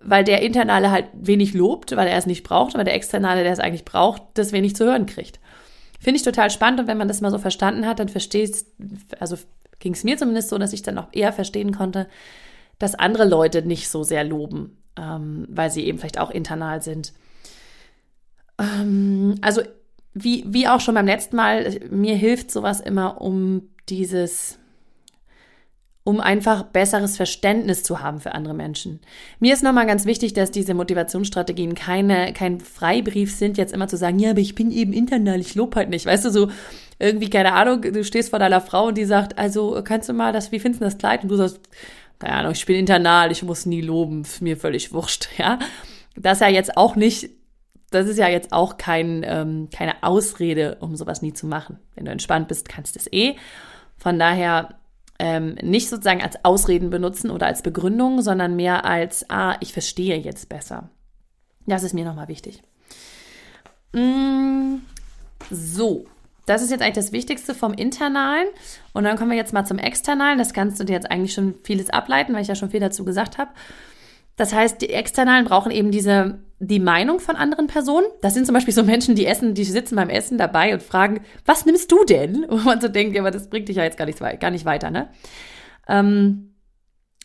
weil 0.04 0.24
der 0.24 0.42
Internale 0.42 0.92
halt 0.92 1.08
wenig 1.14 1.54
lobt, 1.54 1.96
weil 1.96 2.08
er 2.08 2.18
es 2.18 2.26
nicht 2.26 2.44
braucht, 2.44 2.76
aber 2.76 2.84
der 2.84 2.96
Externe, 2.96 3.44
der 3.44 3.52
es 3.52 3.60
eigentlich 3.60 3.86
braucht, 3.86 4.24
das 4.34 4.52
wenig 4.52 4.76
zu 4.76 4.86
hören 4.86 5.06
kriegt. 5.06 5.40
Finde 6.00 6.18
ich 6.18 6.24
total 6.24 6.50
spannend 6.50 6.80
und 6.80 6.88
wenn 6.88 6.98
man 6.98 7.08
das 7.08 7.22
mal 7.22 7.32
so 7.32 7.38
verstanden 7.38 7.86
hat, 7.86 8.00
dann 8.00 8.10
verstehst, 8.10 8.68
also 9.20 9.38
ging 9.80 9.94
es 9.94 10.04
mir 10.04 10.18
zumindest 10.18 10.50
so, 10.50 10.58
dass 10.58 10.74
ich 10.74 10.82
dann 10.82 10.98
auch 10.98 11.08
eher 11.12 11.34
verstehen 11.34 11.76
konnte, 11.76 12.08
dass 12.80 12.96
andere 12.96 13.26
Leute 13.26 13.62
nicht 13.62 13.90
so 13.90 14.04
sehr 14.04 14.24
loben, 14.24 14.78
ähm, 14.98 15.46
weil 15.50 15.70
sie 15.70 15.86
eben 15.86 16.00
vielleicht 16.00 16.20
auch 16.20 16.32
internal 16.32 16.82
sind. 16.82 17.14
Ähm, 18.58 19.36
also 19.42 19.62
wie, 20.14 20.44
wie 20.48 20.68
auch 20.68 20.80
schon 20.80 20.96
beim 20.96 21.06
letzten 21.06 21.36
Mal, 21.36 21.80
mir 21.90 22.16
hilft 22.16 22.52
sowas 22.52 22.82
immer, 22.82 23.22
um 23.22 23.70
dieses 23.90 24.58
um 26.04 26.20
einfach 26.20 26.64
besseres 26.64 27.16
Verständnis 27.16 27.84
zu 27.84 28.00
haben 28.00 28.20
für 28.20 28.34
andere 28.34 28.56
Menschen. 28.56 29.00
Mir 29.40 29.54
ist 29.54 29.64
nochmal 29.64 29.86
ganz 29.86 30.06
wichtig, 30.06 30.34
dass 30.34 30.50
diese 30.50 30.74
Motivationsstrategien 30.74 31.76
keine, 31.76 32.34
kein 32.34 32.60
Freibrief 32.60 33.36
sind, 33.36 33.58
jetzt 33.58 33.74
immer 33.74 33.88
zu 33.88 33.98
sagen, 33.98 34.18
ja, 34.18 34.32
aber 34.32 34.40
ich 34.40 34.56
bin 34.56 34.72
eben 34.72 34.94
internal, 34.94 35.40
ich 35.40 35.54
lobe 35.54 35.76
halt 35.76 35.90
nicht. 35.90 36.08
Weißt 36.08 36.26
du, 36.26 36.32
so 36.32 36.50
irgendwie, 36.98 37.30
keine 37.30 37.54
Ahnung, 37.54 37.82
du 37.82 38.04
stehst 38.04 38.32
vor 38.32 38.40
deiner 38.40 38.62
Frau 38.62 38.88
und 38.88 38.98
die 38.98 39.06
sagt, 39.06 39.38
also 39.38 39.82
kannst 39.84 40.10
du 40.10 40.14
mal 40.14 40.34
das, 40.34 40.52
wie 40.52 40.60
findest 40.60 40.82
du 40.82 40.86
das 40.86 40.98
Kleid? 40.98 41.22
Und 41.22 41.30
du 41.30 41.36
sagst, 41.36 41.60
keine 42.18 42.36
Ahnung, 42.36 42.54
ich 42.54 42.66
bin 42.66 42.78
internal, 42.78 43.32
ich 43.32 43.44
muss 43.44 43.68
nie 43.68 43.82
loben, 43.82 44.22
ist 44.22 44.42
mir 44.42 44.58
völlig 44.58 44.94
wurscht, 44.94 45.30
ja. 45.38 45.60
Das 46.16 46.38
ist 46.38 46.42
ja 46.42 46.50
jetzt 46.50 46.78
auch 46.78 46.96
nicht, 46.96 47.30
das 47.92 48.08
ist 48.08 48.18
ja 48.18 48.28
jetzt 48.28 48.52
auch 48.52 48.78
kein, 48.78 49.24
ähm, 49.26 49.70
keine 49.74 50.04
Ausrede, 50.04 50.78
um 50.80 50.96
sowas 50.96 51.22
nie 51.22 51.34
zu 51.34 51.46
machen. 51.48 51.80
Wenn 51.96 52.06
du 52.06 52.12
entspannt 52.12 52.48
bist, 52.48 52.68
kannst 52.68 52.96
du 52.96 53.00
es 53.00 53.12
eh. 53.14 53.36
Von 53.98 54.20
daher 54.20 54.81
ähm, 55.22 55.56
nicht 55.62 55.88
sozusagen 55.88 56.24
als 56.24 56.44
Ausreden 56.44 56.90
benutzen 56.90 57.30
oder 57.30 57.46
als 57.46 57.62
Begründung, 57.62 58.24
sondern 58.24 58.56
mehr 58.56 58.86
als, 58.86 59.30
ah, 59.30 59.56
ich 59.60 59.72
verstehe 59.72 60.18
jetzt 60.18 60.50
besser. 60.50 60.90
Das 61.68 61.84
ist 61.84 61.94
mir 61.94 62.06
nochmal 62.06 62.28
wichtig. 62.28 62.64
Mm, 63.94 64.78
so, 65.52 66.08
das 66.48 66.64
ist 66.64 66.72
jetzt 66.72 66.82
eigentlich 66.82 66.96
das 66.96 67.12
Wichtigste 67.12 67.54
vom 67.54 67.72
Internalen. 67.72 68.48
Und 68.94 69.04
dann 69.04 69.16
kommen 69.16 69.30
wir 69.30 69.38
jetzt 69.38 69.54
mal 69.54 69.64
zum 69.64 69.78
Externalen. 69.78 70.40
Das 70.40 70.54
kannst 70.54 70.80
du 70.80 70.86
dir 70.86 70.94
jetzt 70.94 71.12
eigentlich 71.12 71.34
schon 71.34 71.54
vieles 71.64 71.92
ableiten, 71.92 72.34
weil 72.34 72.42
ich 72.42 72.48
ja 72.48 72.56
schon 72.56 72.72
viel 72.72 72.80
dazu 72.80 73.06
gesagt 73.06 73.38
habe. 73.38 73.52
Das 74.42 74.54
heißt, 74.54 74.82
die 74.82 74.90
Externalen 74.90 75.46
brauchen 75.46 75.72
eben 75.72 75.92
diese, 75.92 76.40
die 76.58 76.80
Meinung 76.80 77.20
von 77.20 77.36
anderen 77.36 77.68
Personen. 77.68 78.08
Das 78.24 78.34
sind 78.34 78.48
zum 78.48 78.56
Beispiel 78.56 78.74
so 78.74 78.82
Menschen, 78.82 79.14
die 79.14 79.28
essen, 79.28 79.54
die 79.54 79.64
sitzen 79.64 79.96
beim 79.96 80.10
Essen 80.10 80.40
dabei 80.40 80.74
und 80.74 80.82
fragen, 80.82 81.22
was 81.46 81.68
nimmst 81.68 81.92
du 81.92 82.04
denn? 82.06 82.46
Und 82.50 82.66
man 82.66 82.82
so 82.82 82.88
denkt, 82.88 83.14
ja, 83.14 83.22
aber 83.22 83.30
das 83.30 83.52
bringt 83.52 83.70
dich 83.70 83.78
ja 83.78 83.84
jetzt 83.84 84.00
gar 84.00 84.06
nicht, 84.08 84.18
gar 84.18 84.50
nicht 84.50 84.66
weiter, 84.66 84.90
ne? 84.90 85.10
Ähm, 85.88 86.56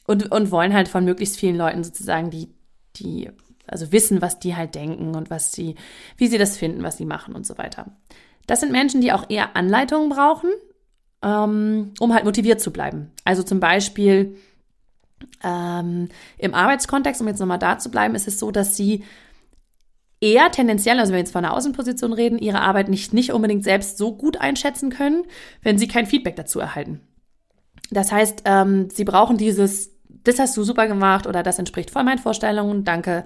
und, 0.07 0.31
und 0.31 0.51
wollen 0.51 0.75
halt 0.75 0.89
von 0.89 1.07
möglichst 1.07 1.39
vielen 1.39 1.57
Leuten 1.57 1.83
sozusagen 1.85 2.29
die, 2.29 2.55
die, 2.97 3.31
also 3.67 3.93
wissen, 3.93 4.21
was 4.21 4.39
die 4.39 4.55
halt 4.55 4.75
denken 4.75 5.15
und 5.15 5.31
was 5.31 5.53
sie, 5.53 5.75
wie 6.19 6.27
sie 6.27 6.37
das 6.37 6.59
finden, 6.59 6.83
was 6.83 6.99
sie 6.99 7.07
machen 7.07 7.35
und 7.35 7.47
so 7.47 7.57
weiter. 7.57 7.97
Das 8.47 8.61
sind 8.61 8.73
Menschen, 8.73 9.01
die 9.01 9.13
auch 9.13 9.31
eher 9.31 9.57
Anleitungen 9.57 10.11
brauchen, 10.11 10.51
ähm, 11.23 11.95
um 11.99 12.13
halt 12.13 12.27
motiviert 12.27 12.61
zu 12.61 12.73
bleiben. 12.73 13.11
Also 13.25 13.43
zum 13.43 13.59
Beispiel, 13.59 14.37
ähm, 15.43 16.09
Im 16.39 16.55
Arbeitskontext, 16.55 17.21
um 17.21 17.29
jetzt 17.29 17.41
nochmal 17.41 17.59
da 17.59 17.79
zu 17.79 17.91
bleiben, 17.91 18.15
ist 18.15 18.29
es 18.29 18.39
so, 18.39 18.51
dass 18.51 18.77
sie 18.77 19.05
eher 20.21 20.51
tendenziell, 20.51 20.99
also 20.99 21.11
wenn 21.11 21.17
wir 21.17 21.21
jetzt 21.21 21.33
von 21.33 21.45
einer 21.45 21.55
Außenposition 21.55 22.13
reden, 22.13 22.39
ihre 22.39 22.61
Arbeit 22.61 22.89
nicht, 22.89 23.13
nicht 23.13 23.33
unbedingt 23.33 23.65
selbst 23.65 23.99
so 23.99 24.17
gut 24.17 24.39
einschätzen 24.41 24.91
können, 24.91 25.25
wenn 25.63 25.79
sie 25.79 25.89
kein 25.89 26.07
Feedback 26.07 26.37
dazu 26.37 26.59
erhalten. 26.59 27.01
Das 27.91 28.13
heißt, 28.13 28.43
ähm, 28.47 28.89
sie 28.91 29.05
brauchen 29.05 29.37
dieses, 29.37 29.91
das 30.25 30.39
hast 30.39 30.57
du 30.57 30.65
super 30.65 30.89
gemacht 30.89 31.27
oder 31.27 31.43
das 31.43 31.59
entspricht 31.59 31.91
voll 31.91 32.05
meinen 32.05 32.19
Vorstellungen, 32.19 32.85
danke 32.85 33.25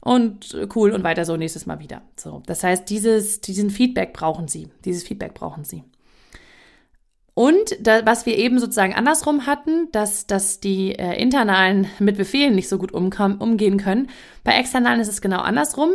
und 0.00 0.54
cool 0.74 0.90
und 0.90 1.04
weiter 1.04 1.24
so 1.24 1.36
nächstes 1.36 1.66
Mal 1.66 1.78
wieder. 1.78 2.02
So, 2.16 2.42
das 2.46 2.62
heißt, 2.62 2.90
dieses, 2.90 3.40
diesen 3.40 3.70
Feedback 3.70 4.12
brauchen 4.12 4.48
sie, 4.48 4.68
dieses 4.84 5.04
Feedback 5.04 5.34
brauchen 5.34 5.64
sie. 5.64 5.84
Und 7.34 7.76
da, 7.80 8.06
was 8.06 8.26
wir 8.26 8.38
eben 8.38 8.60
sozusagen 8.60 8.94
andersrum 8.94 9.46
hatten, 9.46 9.90
dass, 9.90 10.28
dass 10.28 10.60
die 10.60 10.92
äh, 10.92 11.20
internalen 11.20 11.88
mit 11.98 12.16
Befehlen 12.16 12.54
nicht 12.54 12.68
so 12.68 12.78
gut 12.78 12.92
umkommen, 12.92 13.38
umgehen 13.38 13.76
können. 13.76 14.08
Bei 14.44 14.52
externalen 14.52 15.00
ist 15.00 15.08
es 15.08 15.20
genau 15.20 15.40
andersrum. 15.40 15.90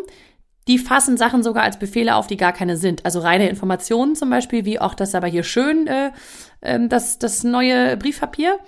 Die 0.68 0.78
fassen 0.78 1.18
Sachen 1.18 1.42
sogar 1.42 1.64
als 1.64 1.80
Befehle 1.80 2.16
auf, 2.16 2.28
die 2.28 2.38
gar 2.38 2.52
keine 2.52 2.78
sind. 2.78 3.06
Also 3.06 3.22
reine 3.22 3.50
Informationen 3.50 4.16
zum 4.16 4.30
Beispiel, 4.30 4.66
wie 4.66 4.80
auch 4.80 4.94
das 4.94 5.16
aber 5.16 5.28
hier 5.28 5.44
schön, 5.44 5.88
äh, 5.88 6.12
äh, 6.62 6.88
das, 6.88 7.18
das 7.18 7.44
neue 7.44 7.96
Briefpapier, 7.96 8.60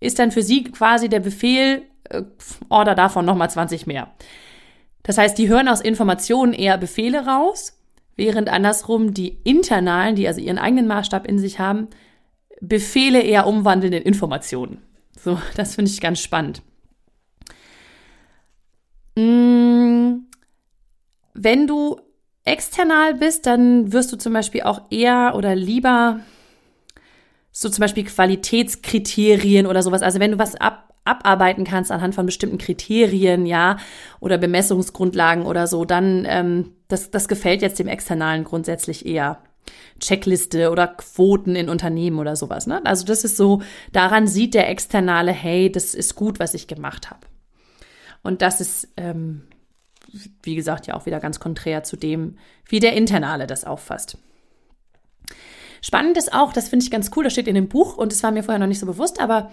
ist 0.00 0.18
dann 0.18 0.32
für 0.32 0.42
sie 0.42 0.64
quasi 0.64 1.08
der 1.08 1.20
Befehl, 1.20 1.82
äh, 2.10 2.22
order 2.68 2.96
davon 2.96 3.24
nochmal 3.24 3.50
20 3.50 3.86
mehr. 3.86 4.10
Das 5.04 5.16
heißt, 5.16 5.38
die 5.38 5.48
hören 5.48 5.68
aus 5.68 5.80
Informationen 5.80 6.52
eher 6.52 6.76
Befehle 6.76 7.24
raus 7.24 7.79
während 8.20 8.50
andersrum 8.50 9.14
die 9.14 9.38
internalen, 9.44 10.14
die 10.14 10.28
also 10.28 10.40
ihren 10.40 10.58
eigenen 10.58 10.86
Maßstab 10.86 11.26
in 11.26 11.38
sich 11.38 11.58
haben, 11.58 11.88
Befehle 12.60 13.22
eher 13.22 13.46
umwandeln 13.46 13.94
in 13.94 14.02
Informationen. 14.02 14.82
So, 15.18 15.40
das 15.56 15.74
finde 15.74 15.90
ich 15.90 16.00
ganz 16.00 16.20
spannend. 16.20 16.62
Mm, 19.16 20.26
wenn 21.32 21.66
du 21.66 21.98
external 22.44 23.14
bist, 23.14 23.46
dann 23.46 23.92
wirst 23.92 24.12
du 24.12 24.18
zum 24.18 24.34
Beispiel 24.34 24.62
auch 24.62 24.82
eher 24.90 25.32
oder 25.34 25.56
lieber 25.56 26.20
so 27.52 27.70
zum 27.70 27.80
Beispiel 27.80 28.04
Qualitätskriterien 28.04 29.66
oder 29.66 29.82
sowas. 29.82 30.02
Also 30.02 30.20
wenn 30.20 30.32
du 30.32 30.38
was 30.38 30.56
ab, 30.56 30.94
abarbeiten 31.04 31.64
kannst 31.64 31.90
anhand 31.90 32.14
von 32.14 32.26
bestimmten 32.26 32.58
Kriterien, 32.58 33.46
ja, 33.46 33.78
oder 34.20 34.36
Bemessungsgrundlagen 34.36 35.46
oder 35.46 35.66
so, 35.66 35.86
dann 35.86 36.26
ähm, 36.28 36.72
das, 36.90 37.10
das 37.10 37.28
gefällt 37.28 37.62
jetzt 37.62 37.78
dem 37.78 37.88
Externalen 37.88 38.44
grundsätzlich 38.44 39.06
eher. 39.06 39.38
Checkliste 40.00 40.70
oder 40.70 40.88
Quoten 40.88 41.54
in 41.54 41.68
Unternehmen 41.68 42.18
oder 42.18 42.34
sowas. 42.34 42.66
Ne? 42.66 42.84
Also 42.84 43.04
das 43.04 43.24
ist 43.24 43.36
so, 43.36 43.62
daran 43.92 44.26
sieht 44.26 44.54
der 44.54 44.68
Externale, 44.68 45.32
hey, 45.32 45.70
das 45.70 45.94
ist 45.94 46.14
gut, 46.14 46.40
was 46.40 46.54
ich 46.54 46.66
gemacht 46.66 47.10
habe. 47.10 47.20
Und 48.22 48.42
das 48.42 48.60
ist, 48.60 48.88
ähm, 48.96 49.42
wie 50.42 50.54
gesagt, 50.54 50.86
ja 50.86 50.94
auch 50.94 51.06
wieder 51.06 51.20
ganz 51.20 51.38
konträr 51.38 51.84
zu 51.84 51.96
dem, 51.96 52.38
wie 52.66 52.80
der 52.80 52.94
Internale 52.94 53.46
das 53.46 53.64
auffasst. 53.64 54.18
Spannend 55.82 56.16
ist 56.16 56.32
auch, 56.32 56.52
das 56.52 56.68
finde 56.68 56.84
ich 56.84 56.90
ganz 56.90 57.10
cool, 57.16 57.24
das 57.24 57.32
steht 57.32 57.48
in 57.48 57.54
dem 57.54 57.68
Buch 57.68 57.96
und 57.96 58.12
es 58.12 58.22
war 58.22 58.32
mir 58.32 58.42
vorher 58.42 58.58
noch 58.58 58.66
nicht 58.66 58.80
so 58.80 58.86
bewusst, 58.86 59.20
aber 59.20 59.50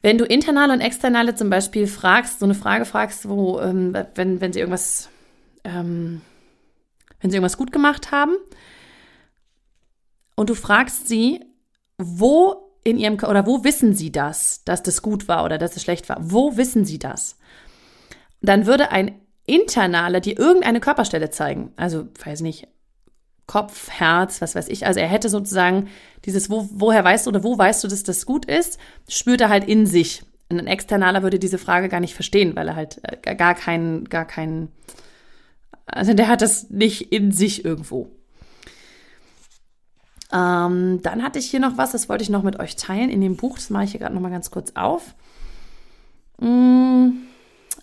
wenn 0.00 0.18
du 0.18 0.24
internale 0.24 0.72
und 0.72 0.80
externe 0.80 1.34
zum 1.34 1.48
Beispiel 1.48 1.86
fragst, 1.86 2.40
so 2.40 2.44
eine 2.44 2.54
Frage 2.54 2.84
fragst, 2.84 3.28
wo, 3.28 3.60
ähm, 3.60 3.96
wenn, 4.14 4.40
wenn 4.40 4.52
sie 4.52 4.58
irgendwas, 4.58 5.08
ähm, 5.64 6.22
wenn 7.22 7.30
sie 7.30 7.36
irgendwas 7.36 7.56
gut 7.56 7.72
gemacht 7.72 8.12
haben 8.12 8.36
und 10.36 10.50
du 10.50 10.54
fragst 10.54 11.08
sie, 11.08 11.40
wo 11.96 12.72
in 12.84 12.98
ihrem, 12.98 13.14
oder 13.14 13.46
wo 13.46 13.64
wissen 13.64 13.94
sie 13.94 14.12
das, 14.12 14.64
dass 14.64 14.82
das 14.82 15.00
gut 15.00 15.28
war 15.28 15.44
oder 15.44 15.56
dass 15.56 15.76
es 15.76 15.82
schlecht 15.82 16.08
war? 16.08 16.18
Wo 16.20 16.56
wissen 16.56 16.84
sie 16.84 16.98
das? 16.98 17.38
Dann 18.40 18.66
würde 18.66 18.90
ein 18.90 19.20
Internaler 19.46 20.20
dir 20.20 20.38
irgendeine 20.38 20.80
Körperstelle 20.80 21.30
zeigen. 21.30 21.72
Also, 21.76 22.08
weiß 22.24 22.40
nicht, 22.40 22.68
Kopf, 23.46 23.90
Herz, 23.90 24.40
was 24.40 24.54
weiß 24.54 24.68
ich. 24.68 24.86
Also 24.86 25.00
er 25.00 25.08
hätte 25.08 25.28
sozusagen 25.28 25.88
dieses, 26.24 26.48
wo, 26.48 26.68
woher 26.72 27.04
weißt 27.04 27.26
du 27.26 27.30
oder 27.30 27.44
wo 27.44 27.58
weißt 27.58 27.84
du, 27.84 27.88
dass 27.88 28.02
das 28.02 28.24
gut 28.24 28.46
ist, 28.46 28.78
spürt 29.08 29.40
er 29.40 29.48
halt 29.48 29.64
in 29.68 29.86
sich. 29.86 30.22
ein 30.48 30.66
Externaler 30.66 31.22
würde 31.22 31.38
diese 31.38 31.58
Frage 31.58 31.88
gar 31.88 32.00
nicht 32.00 32.14
verstehen, 32.14 32.56
weil 32.56 32.68
er 32.68 32.76
halt 32.76 33.00
äh, 33.02 33.34
gar 33.34 33.54
keinen, 33.54 34.04
gar 34.04 34.24
keinen, 34.24 34.72
also 35.92 36.14
der 36.14 36.28
hat 36.28 36.42
das 36.42 36.70
nicht 36.70 37.12
in 37.12 37.32
sich 37.32 37.64
irgendwo. 37.64 38.10
Ähm, 40.32 41.00
dann 41.02 41.22
hatte 41.22 41.38
ich 41.38 41.50
hier 41.50 41.60
noch 41.60 41.76
was, 41.76 41.92
das 41.92 42.08
wollte 42.08 42.24
ich 42.24 42.30
noch 42.30 42.42
mit 42.42 42.58
euch 42.58 42.76
teilen 42.76 43.10
in 43.10 43.20
dem 43.20 43.36
Buch. 43.36 43.56
Das 43.56 43.70
mache 43.70 43.84
ich 43.84 43.90
hier 43.90 44.00
gerade 44.00 44.14
noch 44.14 44.22
mal 44.22 44.30
ganz 44.30 44.50
kurz 44.50 44.72
auf. 44.74 45.14
Mmh. 46.40 47.12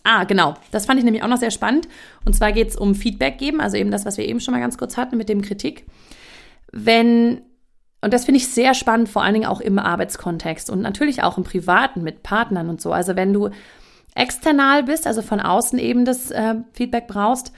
Ah, 0.03 0.23
genau. 0.23 0.55
Das 0.71 0.85
fand 0.85 0.97
ich 0.97 1.05
nämlich 1.05 1.23
auch 1.23 1.27
noch 1.27 1.37
sehr 1.37 1.51
spannend. 1.51 1.87
Und 2.25 2.35
zwar 2.35 2.51
geht 2.51 2.69
es 2.69 2.75
um 2.75 2.95
Feedback 2.95 3.37
geben, 3.37 3.61
also 3.61 3.77
eben 3.77 3.91
das, 3.91 4.05
was 4.05 4.17
wir 4.17 4.27
eben 4.27 4.39
schon 4.39 4.53
mal 4.53 4.59
ganz 4.59 4.77
kurz 4.77 4.97
hatten 4.97 5.17
mit 5.17 5.29
dem 5.29 5.41
Kritik. 5.41 5.85
Wenn, 6.71 7.41
und 8.01 8.13
das 8.13 8.25
finde 8.25 8.37
ich 8.37 8.47
sehr 8.47 8.73
spannend, 8.73 9.09
vor 9.09 9.23
allen 9.23 9.35
Dingen 9.35 9.45
auch 9.45 9.61
im 9.61 9.77
Arbeitskontext 9.77 10.69
und 10.69 10.81
natürlich 10.81 11.21
auch 11.21 11.37
im 11.37 11.43
Privaten 11.43 12.01
mit 12.01 12.23
Partnern 12.23 12.69
und 12.69 12.81
so. 12.81 12.91
Also 12.91 13.15
wenn 13.15 13.33
du 13.33 13.49
external 14.15 14.83
bist, 14.83 15.05
also 15.05 15.21
von 15.21 15.39
außen 15.39 15.77
eben 15.77 16.05
das 16.05 16.31
äh, 16.31 16.55
Feedback 16.73 17.07
brauchst, 17.07 17.51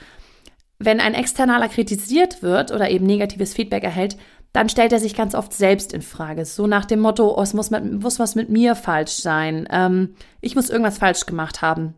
wenn 0.86 1.00
ein 1.00 1.14
Externaler 1.14 1.70
kritisiert 1.70 2.42
wird 2.42 2.72
oder 2.72 2.90
eben 2.90 3.06
negatives 3.06 3.54
Feedback 3.54 3.84
erhält, 3.84 4.18
dann 4.54 4.68
stellt 4.68 4.92
er 4.92 5.00
sich 5.00 5.16
ganz 5.16 5.34
oft 5.34 5.54
selbst 5.54 5.94
in 5.94 6.02
Frage. 6.02 6.44
So 6.46 6.68
nach 6.68 6.86
dem 6.86 7.00
Motto, 7.00 7.38
oh, 7.38 7.42
es 7.42 7.54
muss, 7.54 7.70
mit, 7.70 8.02
muss 8.02 8.20
was 8.20 8.36
mit 8.36 8.50
mir 8.50 8.76
falsch 8.76 9.14
sein. 9.14 9.68
Ähm, 9.72 10.16
ich 10.42 10.56
muss 10.56 10.70
irgendwas 10.70 10.98
falsch 10.98 11.26
gemacht 11.26 11.62
haben. 11.62 11.94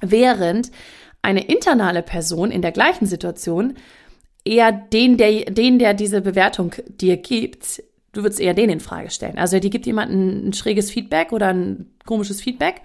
Während 0.00 0.70
eine 1.22 1.44
internale 1.44 2.02
Person 2.02 2.50
in 2.50 2.62
der 2.62 2.72
gleichen 2.72 3.06
Situation 3.06 3.74
eher 4.44 4.72
den, 4.72 5.16
der, 5.16 5.46
den, 5.46 5.78
der 5.78 5.94
diese 5.94 6.20
Bewertung 6.20 6.74
dir 6.86 7.16
gibt, 7.16 7.82
du 8.12 8.22
würdest 8.22 8.40
eher 8.40 8.54
den 8.54 8.70
in 8.70 8.80
Frage 8.80 9.10
stellen. 9.10 9.38
Also 9.38 9.58
dir 9.58 9.70
gibt 9.70 9.86
jemand 9.86 10.12
ein, 10.12 10.48
ein 10.48 10.52
schräges 10.52 10.90
Feedback 10.90 11.32
oder 11.32 11.48
ein 11.48 11.90
komisches 12.06 12.40
Feedback, 12.40 12.82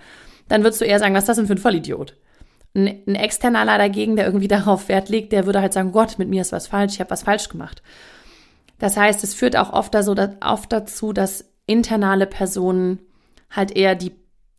dann 0.49 0.63
würdest 0.63 0.81
du 0.81 0.85
eher 0.85 0.99
sagen, 0.99 1.13
was 1.13 1.23
ist 1.23 1.29
das 1.29 1.37
denn 1.37 1.47
für 1.47 1.53
ein 1.53 1.59
Vollidiot? 1.59 2.15
Ein, 2.75 3.03
ein 3.07 3.15
Externaler 3.15 3.77
dagegen, 3.77 4.15
der 4.15 4.25
irgendwie 4.25 4.47
darauf 4.49 4.89
Wert 4.89 5.09
legt, 5.09 5.31
der 5.31 5.45
würde 5.45 5.61
halt 5.61 5.73
sagen, 5.73 5.91
Gott, 5.91 6.19
mit 6.19 6.29
mir 6.29 6.41
ist 6.41 6.51
was 6.51 6.67
falsch, 6.67 6.93
ich 6.93 6.99
habe 6.99 7.11
was 7.11 7.23
falsch 7.23 7.49
gemacht. 7.49 7.81
Das 8.79 8.97
heißt, 8.97 9.23
es 9.23 9.33
führt 9.33 9.55
auch 9.55 9.71
oft, 9.71 9.95
also, 9.95 10.15
oft 10.41 10.71
dazu, 10.71 11.13
dass 11.13 11.45
internale 11.65 12.27
Personen 12.27 12.99
halt 13.49 13.75
eher 13.75 13.95
die, 13.95 14.11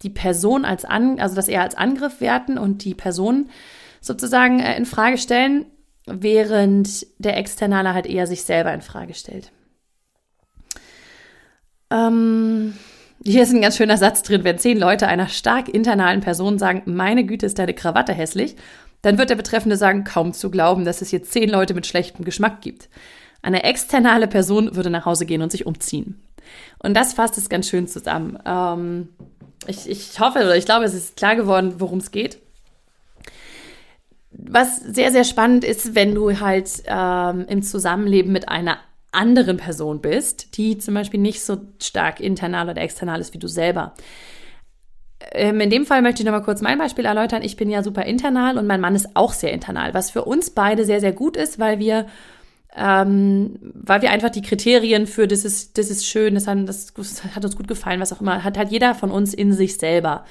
die 0.02 0.10
Person 0.10 0.64
als 0.64 0.84
an, 0.84 1.20
also 1.20 1.36
das 1.36 1.48
eher 1.48 1.62
als 1.62 1.74
Angriff 1.74 2.20
werten 2.20 2.58
und 2.58 2.84
die 2.84 2.94
Person 2.94 3.50
sozusagen 4.00 4.60
äh, 4.60 4.76
in 4.76 4.86
Frage 4.86 5.18
stellen, 5.18 5.66
während 6.06 7.06
der 7.18 7.36
Externale 7.36 7.92
halt 7.92 8.06
eher 8.06 8.26
sich 8.26 8.44
selber 8.44 8.72
in 8.72 8.80
Frage 8.80 9.14
stellt. 9.14 9.52
Ähm, 11.90 12.74
hier 13.26 13.42
ist 13.42 13.52
ein 13.52 13.60
ganz 13.60 13.76
schöner 13.76 13.96
Satz 13.96 14.22
drin, 14.22 14.44
wenn 14.44 14.58
zehn 14.58 14.78
Leute 14.78 15.08
einer 15.08 15.28
stark 15.28 15.68
internalen 15.68 16.20
Person 16.20 16.58
sagen, 16.58 16.82
meine 16.86 17.24
Güte, 17.24 17.46
ist 17.46 17.58
deine 17.58 17.74
Krawatte 17.74 18.12
hässlich, 18.12 18.56
dann 19.02 19.18
wird 19.18 19.30
der 19.30 19.36
Betreffende 19.36 19.76
sagen, 19.76 20.04
kaum 20.04 20.32
zu 20.32 20.50
glauben, 20.50 20.84
dass 20.84 21.02
es 21.02 21.10
hier 21.10 21.22
zehn 21.22 21.48
Leute 21.48 21.74
mit 21.74 21.86
schlechtem 21.86 22.24
Geschmack 22.24 22.60
gibt. 22.60 22.88
Eine 23.42 23.64
externe 23.64 24.28
Person 24.28 24.76
würde 24.76 24.90
nach 24.90 25.06
Hause 25.06 25.26
gehen 25.26 25.42
und 25.42 25.50
sich 25.52 25.66
umziehen. 25.66 26.22
Und 26.78 26.94
das 26.94 27.14
fasst 27.14 27.36
es 27.36 27.48
ganz 27.48 27.68
schön 27.68 27.88
zusammen. 27.88 28.38
Ähm, 28.44 29.08
ich, 29.66 29.88
ich 29.88 30.20
hoffe 30.20 30.38
oder 30.40 30.56
ich 30.56 30.64
glaube, 30.64 30.84
es 30.84 30.94
ist 30.94 31.16
klar 31.16 31.36
geworden, 31.36 31.74
worum 31.78 31.98
es 31.98 32.12
geht. 32.12 32.38
Was 34.30 34.80
sehr, 34.80 35.10
sehr 35.12 35.24
spannend 35.24 35.64
ist, 35.64 35.94
wenn 35.94 36.14
du 36.14 36.38
halt 36.40 36.68
ähm, 36.86 37.46
im 37.48 37.62
Zusammenleben 37.62 38.32
mit 38.32 38.48
einer 38.48 38.78
anderen 39.16 39.56
Person 39.56 40.00
bist, 40.00 40.56
die 40.56 40.78
zum 40.78 40.94
Beispiel 40.94 41.20
nicht 41.20 41.42
so 41.42 41.58
stark 41.80 42.20
internal 42.20 42.68
oder 42.68 42.80
external 42.80 43.20
ist 43.20 43.34
wie 43.34 43.38
du 43.38 43.48
selber. 43.48 43.94
Ähm, 45.32 45.60
in 45.60 45.70
dem 45.70 45.86
Fall 45.86 46.02
möchte 46.02 46.22
ich 46.22 46.26
nochmal 46.26 46.42
kurz 46.42 46.60
mein 46.60 46.78
Beispiel 46.78 47.04
erläutern. 47.04 47.42
Ich 47.42 47.56
bin 47.56 47.70
ja 47.70 47.82
super 47.82 48.04
internal 48.04 48.58
und 48.58 48.66
mein 48.66 48.80
Mann 48.80 48.94
ist 48.94 49.14
auch 49.14 49.32
sehr 49.32 49.52
internal, 49.52 49.94
was 49.94 50.10
für 50.10 50.24
uns 50.24 50.50
beide 50.50 50.84
sehr, 50.84 51.00
sehr 51.00 51.12
gut 51.12 51.36
ist, 51.36 51.58
weil 51.58 51.78
wir 51.78 52.06
ähm, 52.78 53.58
weil 53.72 54.02
wir 54.02 54.10
einfach 54.10 54.28
die 54.28 54.42
Kriterien 54.42 55.06
für 55.06 55.26
das 55.26 55.46
ist, 55.46 55.78
das 55.78 55.90
ist 55.90 56.06
schön, 56.06 56.34
das 56.34 56.46
hat, 56.46 56.58
das 56.68 56.92
hat 57.34 57.44
uns 57.44 57.56
gut 57.56 57.68
gefallen, 57.68 58.00
was 58.00 58.12
auch 58.12 58.20
immer, 58.20 58.44
hat 58.44 58.58
halt 58.58 58.70
jeder 58.70 58.94
von 58.94 59.10
uns 59.10 59.32
in 59.32 59.54
sich 59.54 59.78
selber. 59.78 60.26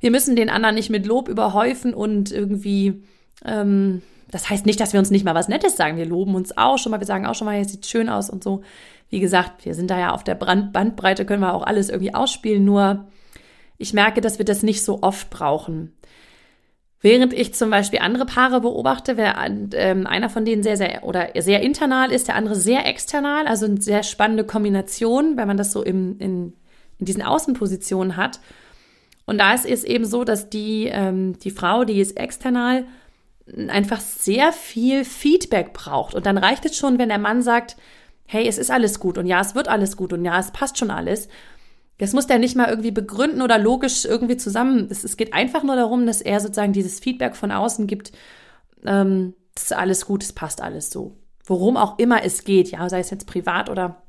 Wir 0.00 0.10
müssen 0.10 0.34
den 0.34 0.50
anderen 0.50 0.74
nicht 0.74 0.90
mit 0.90 1.06
Lob 1.06 1.28
überhäufen 1.28 1.94
und 1.94 2.32
irgendwie 2.32 3.04
ähm, 3.44 4.02
das 4.30 4.50
heißt 4.50 4.66
nicht, 4.66 4.80
dass 4.80 4.92
wir 4.92 5.00
uns 5.00 5.10
nicht 5.10 5.24
mal 5.24 5.34
was 5.34 5.48
Nettes 5.48 5.76
sagen. 5.76 5.96
Wir 5.96 6.06
loben 6.06 6.34
uns 6.34 6.56
auch 6.56 6.78
schon 6.78 6.90
mal, 6.90 7.00
wir 7.00 7.06
sagen 7.06 7.26
auch 7.26 7.34
schon 7.34 7.46
mal, 7.46 7.60
es 7.60 7.70
sieht 7.70 7.86
schön 7.86 8.08
aus 8.08 8.30
und 8.30 8.42
so. 8.42 8.62
Wie 9.10 9.20
gesagt, 9.20 9.64
wir 9.64 9.74
sind 9.74 9.90
da 9.90 9.98
ja 9.98 10.12
auf 10.12 10.24
der 10.24 10.34
Bandbreite, 10.34 11.24
können 11.24 11.42
wir 11.42 11.54
auch 11.54 11.62
alles 11.62 11.88
irgendwie 11.88 12.14
ausspielen, 12.14 12.64
nur 12.64 13.06
ich 13.78 13.92
merke, 13.92 14.20
dass 14.20 14.38
wir 14.38 14.44
das 14.44 14.62
nicht 14.62 14.82
so 14.82 15.02
oft 15.02 15.30
brauchen. 15.30 15.92
Während 17.00 17.34
ich 17.34 17.52
zum 17.52 17.68
Beispiel 17.68 17.98
andere 17.98 18.24
Paare 18.24 18.62
beobachte, 18.62 19.18
wer 19.18 19.36
ähm, 19.74 20.06
einer 20.06 20.30
von 20.30 20.46
denen 20.46 20.62
sehr, 20.62 20.78
sehr 20.78 21.04
oder 21.04 21.28
sehr 21.36 21.60
internal 21.60 22.10
ist, 22.10 22.28
der 22.28 22.34
andere 22.34 22.54
sehr 22.54 22.86
external, 22.86 23.46
also 23.46 23.66
eine 23.66 23.80
sehr 23.80 24.02
spannende 24.02 24.44
Kombination, 24.44 25.36
wenn 25.36 25.46
man 25.46 25.58
das 25.58 25.70
so 25.70 25.82
im, 25.82 26.18
in, 26.18 26.54
in 26.98 27.04
diesen 27.04 27.22
Außenpositionen 27.22 28.16
hat. 28.16 28.40
Und 29.26 29.38
da 29.38 29.52
ist 29.52 29.66
es 29.66 29.84
eben 29.84 30.06
so, 30.06 30.24
dass 30.24 30.48
die, 30.48 30.88
ähm, 30.90 31.38
die 31.40 31.50
Frau, 31.50 31.84
die 31.84 32.00
ist 32.00 32.16
external, 32.16 32.86
einfach 33.68 34.00
sehr 34.00 34.52
viel 34.52 35.04
Feedback 35.04 35.72
braucht. 35.72 36.14
Und 36.14 36.26
dann 36.26 36.38
reicht 36.38 36.64
es 36.64 36.76
schon, 36.76 36.98
wenn 36.98 37.08
der 37.10 37.18
Mann 37.18 37.42
sagt, 37.42 37.76
hey, 38.26 38.48
es 38.48 38.58
ist 38.58 38.70
alles 38.70 39.00
gut 39.00 39.18
und 39.18 39.26
ja, 39.26 39.40
es 39.40 39.54
wird 39.54 39.68
alles 39.68 39.96
gut 39.96 40.12
und 40.12 40.24
ja, 40.24 40.38
es 40.38 40.50
passt 40.50 40.78
schon 40.78 40.90
alles. 40.90 41.28
Das 41.98 42.12
muss 42.12 42.26
der 42.26 42.38
nicht 42.38 42.56
mal 42.56 42.68
irgendwie 42.68 42.90
begründen 42.90 43.42
oder 43.42 43.58
logisch 43.58 44.04
irgendwie 44.04 44.36
zusammen. 44.36 44.88
Es, 44.90 45.04
es 45.04 45.16
geht 45.16 45.34
einfach 45.34 45.62
nur 45.62 45.76
darum, 45.76 46.06
dass 46.06 46.22
er 46.22 46.40
sozusagen 46.40 46.72
dieses 46.72 47.00
Feedback 47.00 47.36
von 47.36 47.52
außen 47.52 47.86
gibt, 47.86 48.12
ähm, 48.84 49.34
es 49.54 49.64
ist 49.64 49.72
alles 49.72 50.06
gut, 50.06 50.22
es 50.22 50.32
passt 50.32 50.60
alles 50.60 50.90
so. 50.90 51.16
Worum 51.44 51.76
auch 51.76 51.98
immer 51.98 52.24
es 52.24 52.44
geht, 52.44 52.70
ja, 52.70 52.88
sei 52.88 53.00
es 53.00 53.10
jetzt 53.10 53.26
privat 53.26 53.68
oder 53.68 54.02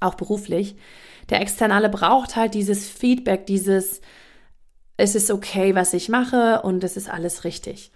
auch 0.00 0.14
beruflich. 0.14 0.76
Der 1.30 1.40
Externale 1.40 1.88
braucht 1.88 2.36
halt 2.36 2.54
dieses 2.54 2.88
Feedback, 2.88 3.46
dieses, 3.46 4.00
es 4.96 5.14
ist 5.14 5.30
okay, 5.30 5.74
was 5.74 5.94
ich 5.94 6.08
mache 6.08 6.60
und 6.62 6.84
es 6.84 6.96
ist 6.96 7.08
alles 7.08 7.44
richtig. 7.44 7.92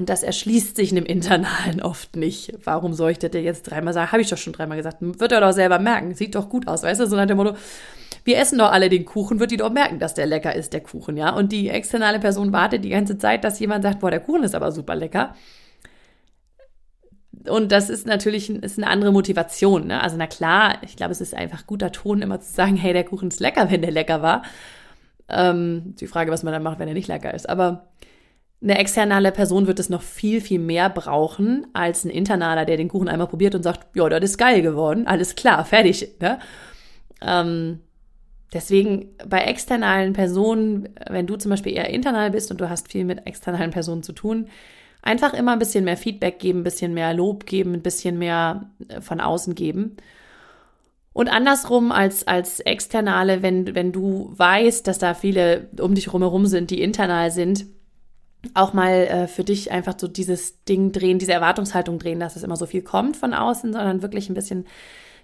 Und 0.00 0.08
das 0.08 0.22
erschließt 0.22 0.76
sich 0.76 0.92
einem 0.92 1.04
Internalen 1.04 1.82
oft 1.82 2.16
nicht. 2.16 2.54
Warum 2.64 2.94
soll 2.94 3.10
ich 3.10 3.18
das 3.18 3.32
denn 3.32 3.44
jetzt 3.44 3.64
dreimal 3.64 3.92
sagen? 3.92 4.10
Habe 4.12 4.22
ich 4.22 4.30
doch 4.30 4.38
schon 4.38 4.54
dreimal 4.54 4.78
gesagt. 4.78 4.96
Wird 5.00 5.30
er 5.30 5.42
doch 5.42 5.52
selber 5.52 5.78
merken. 5.78 6.14
Sieht 6.14 6.34
doch 6.36 6.48
gut 6.48 6.66
aus, 6.68 6.82
weißt 6.82 7.02
du? 7.02 7.06
So 7.06 7.16
nach 7.16 7.26
dem 7.26 7.36
Motto, 7.36 7.54
wir 8.24 8.38
essen 8.38 8.58
doch 8.58 8.72
alle 8.72 8.88
den 8.88 9.04
Kuchen, 9.04 9.40
wird 9.40 9.50
die 9.50 9.58
doch 9.58 9.70
merken, 9.70 9.98
dass 9.98 10.14
der 10.14 10.24
lecker 10.24 10.54
ist, 10.54 10.72
der 10.72 10.80
Kuchen, 10.80 11.18
ja? 11.18 11.34
Und 11.34 11.52
die 11.52 11.68
externe 11.68 12.18
Person 12.18 12.50
wartet 12.50 12.82
die 12.82 12.88
ganze 12.88 13.18
Zeit, 13.18 13.44
dass 13.44 13.60
jemand 13.60 13.82
sagt, 13.82 14.00
boah, 14.00 14.10
der 14.10 14.20
Kuchen 14.20 14.42
ist 14.42 14.54
aber 14.54 14.72
super 14.72 14.94
lecker. 14.94 15.34
Und 17.46 17.70
das 17.70 17.90
ist 17.90 18.06
natürlich 18.06 18.48
ist 18.48 18.78
eine 18.78 18.86
andere 18.86 19.12
Motivation. 19.12 19.86
Ne? 19.86 20.02
Also 20.02 20.16
na 20.16 20.28
klar, 20.28 20.78
ich 20.80 20.96
glaube, 20.96 21.12
es 21.12 21.20
ist 21.20 21.34
einfach 21.34 21.66
guter 21.66 21.92
Ton, 21.92 22.22
immer 22.22 22.40
zu 22.40 22.50
sagen, 22.50 22.76
hey, 22.76 22.94
der 22.94 23.04
Kuchen 23.04 23.28
ist 23.28 23.40
lecker, 23.40 23.70
wenn 23.70 23.82
der 23.82 23.90
lecker 23.90 24.22
war. 24.22 24.44
Ähm, 25.28 25.94
die 26.00 26.06
Frage, 26.06 26.32
was 26.32 26.42
man 26.42 26.54
dann 26.54 26.62
macht, 26.62 26.78
wenn 26.78 26.88
er 26.88 26.94
nicht 26.94 27.08
lecker 27.08 27.34
ist. 27.34 27.50
Aber 27.50 27.90
eine 28.62 28.78
externe 28.78 29.32
Person 29.32 29.66
wird 29.66 29.78
es 29.78 29.88
noch 29.88 30.02
viel, 30.02 30.40
viel 30.40 30.58
mehr 30.58 30.90
brauchen 30.90 31.66
als 31.72 32.04
ein 32.04 32.10
internaler, 32.10 32.66
der 32.66 32.76
den 32.76 32.88
Kuchen 32.88 33.08
einmal 33.08 33.28
probiert 33.28 33.54
und 33.54 33.62
sagt, 33.62 33.96
ja, 33.96 34.08
das 34.08 34.22
ist 34.22 34.38
geil 34.38 34.60
geworden, 34.60 35.06
alles 35.06 35.34
klar, 35.34 35.64
fertig. 35.64 36.16
Ne? 36.20 36.38
Ähm, 37.22 37.80
deswegen 38.52 39.08
bei 39.26 39.40
externalen 39.44 40.12
Personen, 40.12 40.90
wenn 41.08 41.26
du 41.26 41.36
zum 41.36 41.50
Beispiel 41.50 41.72
eher 41.72 41.88
internal 41.88 42.30
bist 42.30 42.50
und 42.50 42.60
du 42.60 42.68
hast 42.68 42.92
viel 42.92 43.04
mit 43.04 43.26
externalen 43.26 43.70
Personen 43.70 44.02
zu 44.02 44.12
tun, 44.12 44.48
einfach 45.00 45.32
immer 45.32 45.52
ein 45.52 45.58
bisschen 45.58 45.84
mehr 45.84 45.96
Feedback 45.96 46.38
geben, 46.38 46.60
ein 46.60 46.64
bisschen 46.64 46.92
mehr 46.92 47.14
Lob 47.14 47.46
geben, 47.46 47.72
ein 47.72 47.82
bisschen 47.82 48.18
mehr 48.18 48.70
äh, 48.88 49.00
von 49.00 49.20
außen 49.20 49.54
geben. 49.54 49.96
Und 51.14 51.28
andersrum 51.28 51.92
als, 51.92 52.26
als 52.26 52.60
Externale, 52.60 53.42
wenn, 53.42 53.74
wenn 53.74 53.90
du 53.90 54.32
weißt, 54.36 54.86
dass 54.86 54.98
da 54.98 55.14
viele 55.14 55.68
um 55.80 55.94
dich 55.94 56.12
rumherum 56.12 56.46
sind, 56.46 56.70
die 56.70 56.82
internal 56.82 57.30
sind, 57.30 57.66
auch 58.54 58.72
mal 58.72 58.92
äh, 58.92 59.26
für 59.28 59.44
dich 59.44 59.70
einfach 59.70 59.94
so 59.98 60.08
dieses 60.08 60.64
Ding 60.64 60.92
drehen, 60.92 61.18
diese 61.18 61.32
Erwartungshaltung 61.32 61.98
drehen, 61.98 62.20
dass 62.20 62.36
es 62.36 62.42
immer 62.42 62.56
so 62.56 62.66
viel 62.66 62.82
kommt 62.82 63.16
von 63.16 63.34
außen, 63.34 63.72
sondern 63.72 64.02
wirklich 64.02 64.28
ein 64.28 64.34
bisschen 64.34 64.66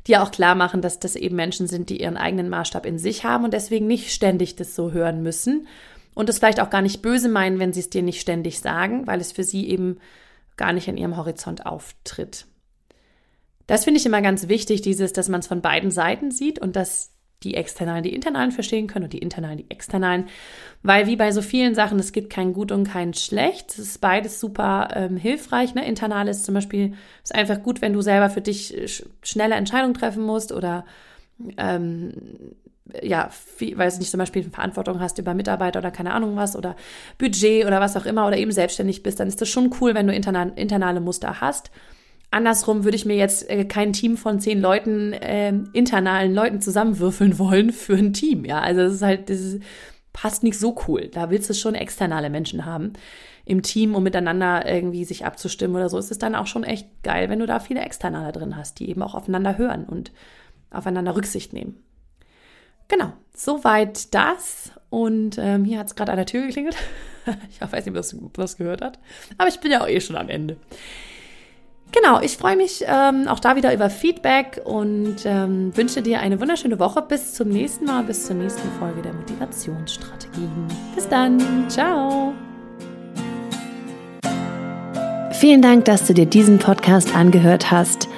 dir 0.07 0.23
auch 0.23 0.31
klar 0.31 0.55
machen, 0.55 0.83
dass 0.83 1.01
das 1.01 1.17
eben 1.17 1.37
Menschen 1.37 1.67
sind, 1.67 1.91
die 1.91 2.01
ihren 2.01 2.17
eigenen 2.17 2.49
Maßstab 2.49 2.87
in 2.87 2.99
sich 2.99 3.25
haben 3.25 3.45
und 3.45 3.55
deswegen 3.55 3.87
nicht 3.87 4.13
ständig 4.13 4.57
das 4.57 4.75
so 4.75 4.93
hören 4.93 5.23
müssen 5.23 5.67
und 6.15 6.29
es 6.29 6.39
vielleicht 6.39 6.61
auch 6.61 6.71
gar 6.71 6.83
nicht 6.83 7.03
böse 7.03 7.29
meinen, 7.29 7.59
wenn 7.59 7.73
sie 7.73 7.81
es 7.81 7.91
dir 7.91 8.03
nicht 8.03 8.21
ständig 8.21 8.61
sagen, 8.61 9.07
weil 9.07 9.21
es 9.21 9.33
für 9.33 9.45
sie 9.45 9.69
eben 9.69 9.99
gar 10.57 10.73
nicht 10.73 10.89
in 10.89 10.97
ihrem 10.97 11.17
Horizont 11.17 11.67
auftritt. 11.67 12.47
Das 13.67 13.85
finde 13.85 13.99
ich 13.99 14.07
immer 14.07 14.23
ganz 14.23 14.49
wichtig, 14.49 14.81
dieses, 14.81 15.13
dass 15.13 15.29
man 15.29 15.41
es 15.41 15.47
von 15.47 15.61
beiden 15.61 15.91
Seiten 15.91 16.31
sieht 16.31 16.59
und 16.59 16.77
dass 16.77 17.11
die 17.43 17.55
Externalen 17.55 18.03
die 18.03 18.15
Internalen 18.15 18.51
verstehen 18.51 18.87
können 18.87 19.05
und 19.05 19.13
die 19.13 19.19
Internalen 19.19 19.59
die 19.59 19.71
Externalen. 19.71 20.27
Weil 20.83 21.07
wie 21.07 21.17
bei 21.17 21.33
so 21.33 21.43
vielen 21.43 21.75
Sachen, 21.75 21.99
es 21.99 22.13
gibt 22.13 22.31
kein 22.31 22.53
Gut 22.53 22.73
und 22.73 22.85
kein 22.85 23.15
Schlecht. 23.15 23.71
Es 23.73 23.79
ist 23.79 24.01
beides 24.01 24.41
super 24.41 24.89
ähm, 24.95 25.17
hilfreich. 25.17 25.75
Ne? 25.75 25.87
Internal 25.87 26.29
ist 26.29 26.45
zum 26.45 26.55
Beispiel 26.55 26.95
ist 27.23 27.35
einfach 27.35 27.63
gut, 27.63 27.83
wenn 27.83 27.93
du 27.93 28.01
selber 28.01 28.31
für 28.31 28.41
dich 28.41 28.77
äh, 28.77 28.89
sch 28.89 29.05
schnelle 29.23 29.55
Entscheidungen 29.55 29.95
treffen 29.95 30.23
musst 30.23 30.53
oder 30.53 30.85
ähm, 31.59 32.13
ja, 33.03 33.29
viel, 33.31 33.77
weil 33.79 33.91
du 33.91 33.99
nicht 33.99 34.11
zum 34.11 34.19
Beispiel 34.19 34.45
Verantwortung 34.45 35.01
hast 35.01 35.19
über 35.19 35.35
Mitarbeiter 35.35 35.81
oder 35.81 35.91
keine 35.91 36.13
Ahnung 36.13 36.37
was 36.37 36.57
oder 36.57 36.77
Budget 37.19 37.67
oder 37.67 37.81
was 37.81 37.97
auch 37.97 38.07
immer 38.07 38.27
oder 38.27 38.37
eben 38.37 38.53
selbstständig 38.53 39.03
bist, 39.03 39.19
dann 39.21 39.29
ist 39.29 39.41
das 39.41 39.49
schon 39.49 39.75
cool, 39.81 39.95
wenn 39.95 40.07
du 40.07 40.15
internal, 40.15 40.53
internale 40.57 41.01
Muster 41.01 41.41
hast. 41.41 41.71
Andersrum 42.31 42.85
würde 42.85 42.97
ich 42.97 43.07
mir 43.07 43.17
jetzt 43.17 43.49
äh, 43.49 43.65
kein 43.65 43.93
Team 43.93 44.17
von 44.17 44.41
zehn 44.41 44.61
Leuten, 44.61 45.13
äh, 45.13 45.53
internalen 45.73 46.35
Leuten 46.35 46.61
zusammenwürfeln 46.61 47.39
wollen 47.39 47.73
für 47.73 47.95
ein 47.97 48.13
Team. 48.13 48.45
Ja, 48.45 48.61
also 48.61 48.83
das 48.83 48.95
ist 48.95 49.03
halt, 49.03 49.31
das 49.31 49.41
ist, 49.41 49.63
passt 50.13 50.43
nicht 50.43 50.59
so 50.59 50.77
cool. 50.87 51.09
Da 51.09 51.31
willst 51.31 51.49
du 51.51 51.55
schon 51.55 51.75
externe 51.75 52.31
Menschen 52.31 52.65
haben 52.65 52.95
im 53.45 53.63
Team, 53.63 53.95
um 53.95 54.03
miteinander 54.03 54.69
irgendwie 54.69 55.05
sich 55.05 55.25
abzustimmen 55.25 55.77
oder 55.77 55.89
so. 55.89 55.99
Ist 55.99 56.11
es 56.11 56.19
dann 56.19 56.35
auch 56.35 56.47
schon 56.47 56.65
echt 56.65 56.89
geil, 57.03 57.31
wenn 57.31 57.39
du 57.39 57.47
da 57.47 57.61
viele 57.61 57.81
Externe 57.81 58.33
drin 58.33 58.57
hast, 58.57 58.81
die 58.81 58.91
eben 58.91 59.03
auch 59.03 59.15
aufeinander 59.15 59.57
hören 59.57 59.85
und 59.85 60.11
aufeinander 60.71 61.15
Rücksicht 61.15 61.53
nehmen. 61.53 61.77
Genau, 62.89 63.13
soweit 63.35 64.15
das. 64.15 64.73
Und 64.91 65.39
ähm, 65.39 65.65
hier 65.65 65.79
hat 65.79 65.89
es 65.89 65.95
gerade 65.95 66.13
an 66.13 66.19
der 66.19 66.27
Tür 66.27 66.47
geklingelt. 66.47 66.77
ich 67.51 67.61
weiß 67.61 67.87
nicht, 67.87 67.97
ob 67.97 68.35
du 68.35 68.41
das 68.41 68.57
gehört 68.57 68.83
hat. 68.83 68.99
Aber 69.39 69.49
ich 69.49 69.61
bin 69.61 69.71
ja 69.71 69.83
auch 69.83 69.89
eh 69.89 70.01
schon 70.01 70.17
am 70.17 70.29
Ende. 70.29 70.57
Genau, 71.93 72.21
ich 72.21 72.37
freue 72.37 72.57
mich 72.57 72.85
ähm, 72.87 73.27
auch 73.29 73.41
da 73.41 73.57
wieder 73.57 73.73
über 73.73 73.89
Feedback 73.89 74.61
und 74.65 75.17
ähm, 75.25 75.77
wünsche 75.77 76.03
dir 76.03 76.21
eine 76.21 76.41
wunderschöne 76.41 76.79
Woche. 76.79 77.03
Bis 77.03 77.35
zum 77.35 77.49
nächsten 77.49 77.87
Mal, 77.87 78.03
bis 78.03 78.27
zur 78.27 78.37
nächsten 78.37 78.69
Folge 78.79 79.03
der 79.03 79.15
Motivationsstrategien. 79.15 80.67
Bis 80.95 81.09
dann, 81.09 81.41
ciao. 81.69 82.35
Vielen 85.33 85.63
Dank, 85.63 85.85
dass 85.85 86.07
du 86.07 86.15
dir 86.15 86.27
diesen 86.27 86.59
Podcast 86.59 87.15
angehört 87.15 87.71
hast. 87.71 88.09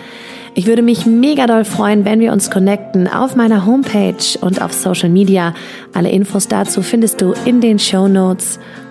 Ich 0.55 0.67
würde 0.67 0.83
mich 0.83 1.07
mega 1.07 1.47
doll 1.47 1.65
freuen, 1.65 2.05
wenn 2.05 2.21
wir 2.21 2.33
uns 2.33 2.51
connecten 2.51 3.07
auf 3.07 3.37
meiner 3.37 3.65
Homepage 3.65 4.39
und 4.41 4.61
auf 4.61 4.73
Social 4.73 5.09
Media. 5.09 5.55
Alle 5.95 6.11
Infos 6.11 6.49
dazu 6.49 6.83
findest 6.83 7.21
du 7.21 7.33
in 7.45 7.61
den 7.61 7.79
Show 7.79 8.09
Notes. 8.09 8.59